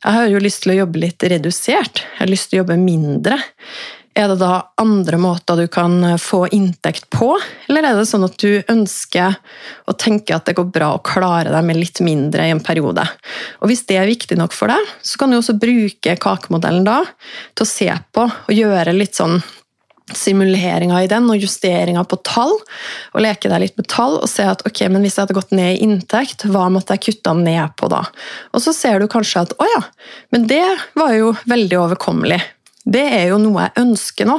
jeg 0.00 0.16
har 0.16 0.28
jo 0.32 0.40
lyst 0.40 0.64
til 0.64 0.74
å 0.74 0.80
jobbe 0.82 1.02
litt 1.02 1.24
redusert. 1.28 2.04
Jeg 2.04 2.22
har 2.22 2.30
lyst 2.30 2.50
til 2.50 2.58
å 2.58 2.62
jobbe 2.62 2.78
mindre. 2.80 3.36
Er 4.16 4.26
det 4.26 4.40
da 4.40 4.54
andre 4.80 5.20
måter 5.22 5.60
du 5.60 5.68
kan 5.70 6.02
få 6.18 6.42
inntekt 6.50 7.06
på, 7.14 7.28
eller 7.68 7.86
er 7.86 7.98
det 8.00 8.08
sånn 8.10 8.26
at 8.26 8.34
du 8.42 8.58
ønsker 8.72 9.36
å 9.86 9.94
tenke 9.94 10.34
at 10.34 10.48
det 10.48 10.56
går 10.58 10.66
bra 10.74 10.88
å 10.96 11.02
klare 11.06 11.52
deg 11.52 11.68
med 11.68 11.78
litt 11.78 12.02
mindre 12.02 12.48
i 12.48 12.54
en 12.54 12.62
periode? 12.64 13.04
Og 13.62 13.70
Hvis 13.70 13.84
det 13.86 14.00
er 14.00 14.10
viktig 14.10 14.40
nok 14.40 14.56
for 14.56 14.72
deg, 14.72 14.90
så 15.06 15.20
kan 15.20 15.30
du 15.30 15.38
også 15.38 15.54
bruke 15.62 16.16
kakemodellen 16.20 16.88
da 16.88 17.04
til 17.54 17.64
å 17.64 17.70
se 17.70 17.88
på 18.10 18.26
og 18.26 18.50
gjøre 18.56 18.96
litt 18.96 19.20
sånn 19.20 19.38
simuleringer 20.16 21.04
i 21.04 21.10
den 21.10 21.28
og 21.30 21.40
justeringa 21.40 22.04
på 22.08 22.20
tall. 22.26 22.56
og 23.14 23.24
Leke 23.24 23.50
deg 23.52 23.64
litt 23.64 23.80
med 23.80 23.88
tall 23.90 24.18
og 24.20 24.28
se 24.30 24.46
at 24.46 24.64
ok, 24.66 24.84
men 24.92 25.04
hvis 25.04 25.18
jeg 25.18 25.26
hadde 25.26 25.38
gått 25.38 25.54
ned 25.56 25.74
i 25.74 25.82
inntekt, 25.86 26.46
hva 26.50 26.68
måtte 26.72 26.96
jeg 26.96 27.06
kutte 27.08 27.34
ned 27.38 27.76
på 27.80 27.90
da? 27.92 28.04
Og 28.54 28.64
så 28.64 28.74
ser 28.76 29.00
du 29.00 29.10
kanskje 29.10 29.44
at 29.46 29.54
å 29.58 29.68
ja, 29.76 29.84
men 30.34 30.48
det 30.50 30.64
var 30.98 31.14
jo 31.16 31.34
veldig 31.50 31.78
overkommelig. 31.84 32.40
Det 32.90 33.02
er 33.12 33.26
jo 33.30 33.38
noe 33.38 33.66
jeg 33.66 33.82
ønsker 33.82 34.26
nå, 34.26 34.38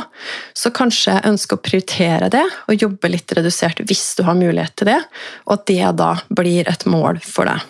så 0.58 0.72
kanskje 0.74 1.14
jeg 1.14 1.30
ønsker 1.30 1.58
å 1.58 1.62
prioritere 1.62 2.30
det 2.34 2.44
og 2.66 2.84
jobbe 2.88 3.12
litt 3.14 3.32
redusert 3.38 3.84
hvis 3.86 4.06
du 4.18 4.26
har 4.28 4.38
mulighet 4.38 4.76
til 4.82 4.90
det, 4.90 5.00
og 5.46 5.60
at 5.60 5.68
det 5.70 5.92
da 6.02 6.16
blir 6.34 6.70
et 6.70 6.88
mål 6.90 7.22
for 7.24 7.48
deg. 7.52 7.68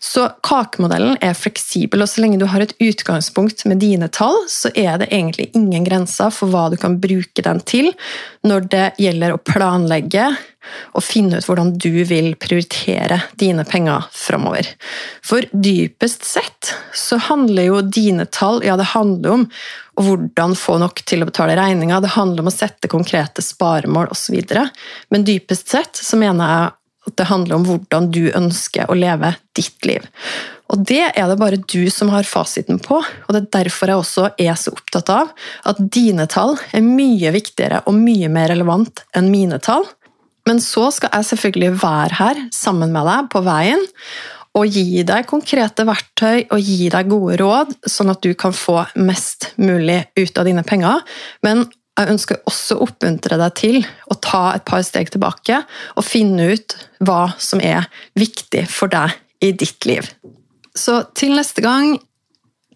Så 0.00 0.26
kakemodellen 0.46 1.18
er 1.20 1.36
fleksibel, 1.36 2.00
og 2.00 2.08
så 2.08 2.22
lenge 2.24 2.38
du 2.40 2.46
har 2.48 2.64
et 2.64 2.72
utgangspunkt 2.80 3.66
med 3.68 3.82
dine 3.82 4.08
tall, 4.08 4.38
så 4.48 4.72
er 4.72 4.96
det 5.02 5.10
egentlig 5.10 5.50
ingen 5.52 5.84
grenser 5.84 6.32
for 6.32 6.48
hva 6.48 6.70
du 6.72 6.78
kan 6.80 6.96
bruke 7.02 7.44
den 7.44 7.60
til 7.68 7.92
når 8.46 8.70
det 8.72 8.86
gjelder 9.02 9.36
å 9.36 9.42
planlegge 9.44 10.30
og 10.96 11.04
finne 11.04 11.40
ut 11.40 11.46
hvordan 11.48 11.74
du 11.80 12.02
vil 12.08 12.32
prioritere 12.40 13.20
dine 13.40 13.64
penger 13.68 14.08
framover. 14.16 14.72
For 15.24 15.44
dypest 15.52 16.24
sett 16.24 16.72
så 16.96 17.20
handler 17.28 17.68
jo 17.68 17.84
dine 17.84 18.24
tall 18.32 18.64
ja, 18.64 18.76
det 18.80 18.92
handler 18.94 19.36
om 19.36 19.46
hvordan 20.00 20.56
få 20.56 20.78
nok 20.80 21.02
til 21.04 21.20
å 21.20 21.28
betale 21.28 21.58
regninga, 21.58 22.00
det 22.00 22.14
handler 22.16 22.44
om 22.44 22.48
å 22.48 22.54
sette 22.54 22.88
konkrete 22.88 23.44
sparemål 23.44 24.12
osv. 24.14 24.38
Men 25.12 25.26
dypest 25.28 25.68
sett 25.68 26.00
så 26.00 26.16
mener 26.20 26.54
jeg 26.54 26.76
at 27.08 27.16
det 27.16 27.28
handler 27.30 27.56
om 27.56 27.66
hvordan 27.68 28.08
du 28.12 28.24
ønsker 28.36 28.90
å 28.90 28.96
leve 28.98 29.34
ditt 29.56 29.86
liv. 29.88 30.04
Og 30.70 30.84
Det 30.86 31.02
er 31.08 31.26
det 31.26 31.38
bare 31.40 31.58
du 31.58 31.90
som 31.90 32.12
har 32.14 32.28
fasiten 32.28 32.78
på, 32.82 33.00
og 33.00 33.30
det 33.34 33.40
er 33.40 33.54
derfor 33.64 33.90
jeg 33.90 34.02
også 34.02 34.26
er 34.38 34.58
så 34.58 34.72
opptatt 34.74 35.10
av 35.10 35.32
at 35.66 35.80
dine 35.92 36.28
tall 36.30 36.54
er 36.76 36.84
mye 36.86 37.32
viktigere 37.34 37.82
og 37.90 37.96
mye 37.98 38.30
mer 38.30 38.52
relevant 38.52 39.02
enn 39.16 39.32
mine 39.32 39.58
tall. 39.58 39.88
Men 40.46 40.62
så 40.62 40.88
skal 40.94 41.10
jeg 41.14 41.32
selvfølgelig 41.32 41.80
være 41.82 42.20
her 42.20 42.44
sammen 42.54 42.94
med 42.94 43.08
deg 43.08 43.32
på 43.32 43.42
veien 43.46 43.82
og 44.58 44.66
gi 44.66 45.02
deg 45.06 45.28
konkrete 45.30 45.84
verktøy 45.86 46.48
og 46.50 46.58
gi 46.58 46.88
deg 46.90 47.10
gode 47.10 47.36
råd, 47.38 47.74
sånn 47.86 48.10
at 48.10 48.22
du 48.24 48.32
kan 48.38 48.54
få 48.54 48.80
mest 48.98 49.52
mulig 49.62 50.02
ut 50.18 50.40
av 50.40 50.48
dine 50.48 50.64
penger. 50.66 51.04
Men 51.46 51.68
jeg 52.00 52.14
ønsker 52.14 52.42
også 52.48 52.76
å 52.76 52.86
oppmuntre 52.88 53.38
deg 53.40 53.56
til 53.58 53.80
å 54.10 54.16
ta 54.22 54.42
et 54.56 54.66
par 54.68 54.82
steg 54.86 55.12
tilbake 55.12 55.62
og 55.94 56.06
finne 56.06 56.52
ut 56.54 56.76
hva 57.04 57.32
som 57.40 57.62
er 57.62 57.88
viktig 58.18 58.66
for 58.72 58.92
deg 58.92 59.16
i 59.44 59.52
ditt 59.56 59.86
liv. 59.88 60.08
Så 60.76 61.02
til 61.16 61.34
neste 61.36 61.64
gang, 61.64 61.96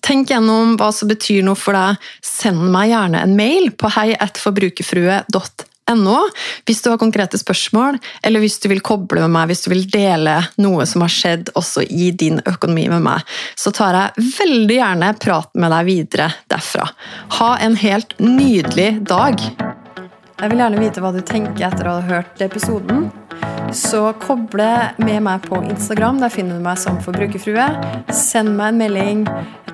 tenk 0.05 0.33
gjennom 0.33 0.77
hva 0.81 0.91
som 0.93 1.09
betyr 1.09 1.45
noe 1.47 1.59
for 1.59 1.77
deg. 1.77 2.01
Send 2.25 2.69
meg 2.73 2.91
gjerne 2.93 3.23
en 3.25 3.37
mail 3.39 3.71
på 3.77 3.93
heietforbrukerfrue.no 3.97 5.71
ennå. 5.90 6.16
Hvis 6.66 6.83
du 6.83 6.90
har 6.90 7.01
konkrete 7.01 7.38
spørsmål, 7.40 7.99
eller 8.23 8.44
hvis 8.44 8.59
du 8.62 8.68
vil 8.73 8.83
koble 8.85 9.25
med 9.25 9.35
meg, 9.35 9.51
hvis 9.51 9.64
du 9.66 9.70
vil 9.73 9.85
dele 9.90 10.38
noe 10.62 10.87
som 10.88 11.05
har 11.05 11.12
skjedd 11.12 11.53
også 11.59 11.85
i 11.88 12.11
din 12.11 12.40
økonomi 12.44 12.88
med 12.92 13.05
meg, 13.05 13.37
så 13.59 13.73
tar 13.75 13.99
jeg 13.99 14.29
veldig 14.40 14.79
gjerne 14.81 15.14
praten 15.20 15.64
med 15.64 15.75
deg 15.77 15.88
videre 15.90 16.31
derfra. 16.53 16.88
Ha 17.40 17.55
en 17.64 17.79
helt 17.81 18.16
nydelig 18.23 18.90
dag! 19.09 19.40
Jeg 20.35 20.51
vil 20.51 20.59
gjerne 20.59 20.81
vite 20.83 21.01
hva 21.01 21.12
du 21.14 21.20
tenker 21.23 21.68
etter 21.68 21.87
å 21.87 21.99
ha 22.01 22.07
hørt 22.09 22.40
episoden. 22.42 23.07
Så 23.75 24.09
koble 24.23 24.66
med 24.99 25.23
meg 25.25 25.47
på 25.47 25.61
Instagram. 25.62 26.18
Der 26.20 26.33
finner 26.35 26.59
du 26.59 26.64
meg 26.64 26.81
som 26.83 26.99
forbrukerfrue. 27.03 27.68
Send 28.11 28.57
meg 28.59 28.75
en 28.75 28.81
melding. 28.83 29.23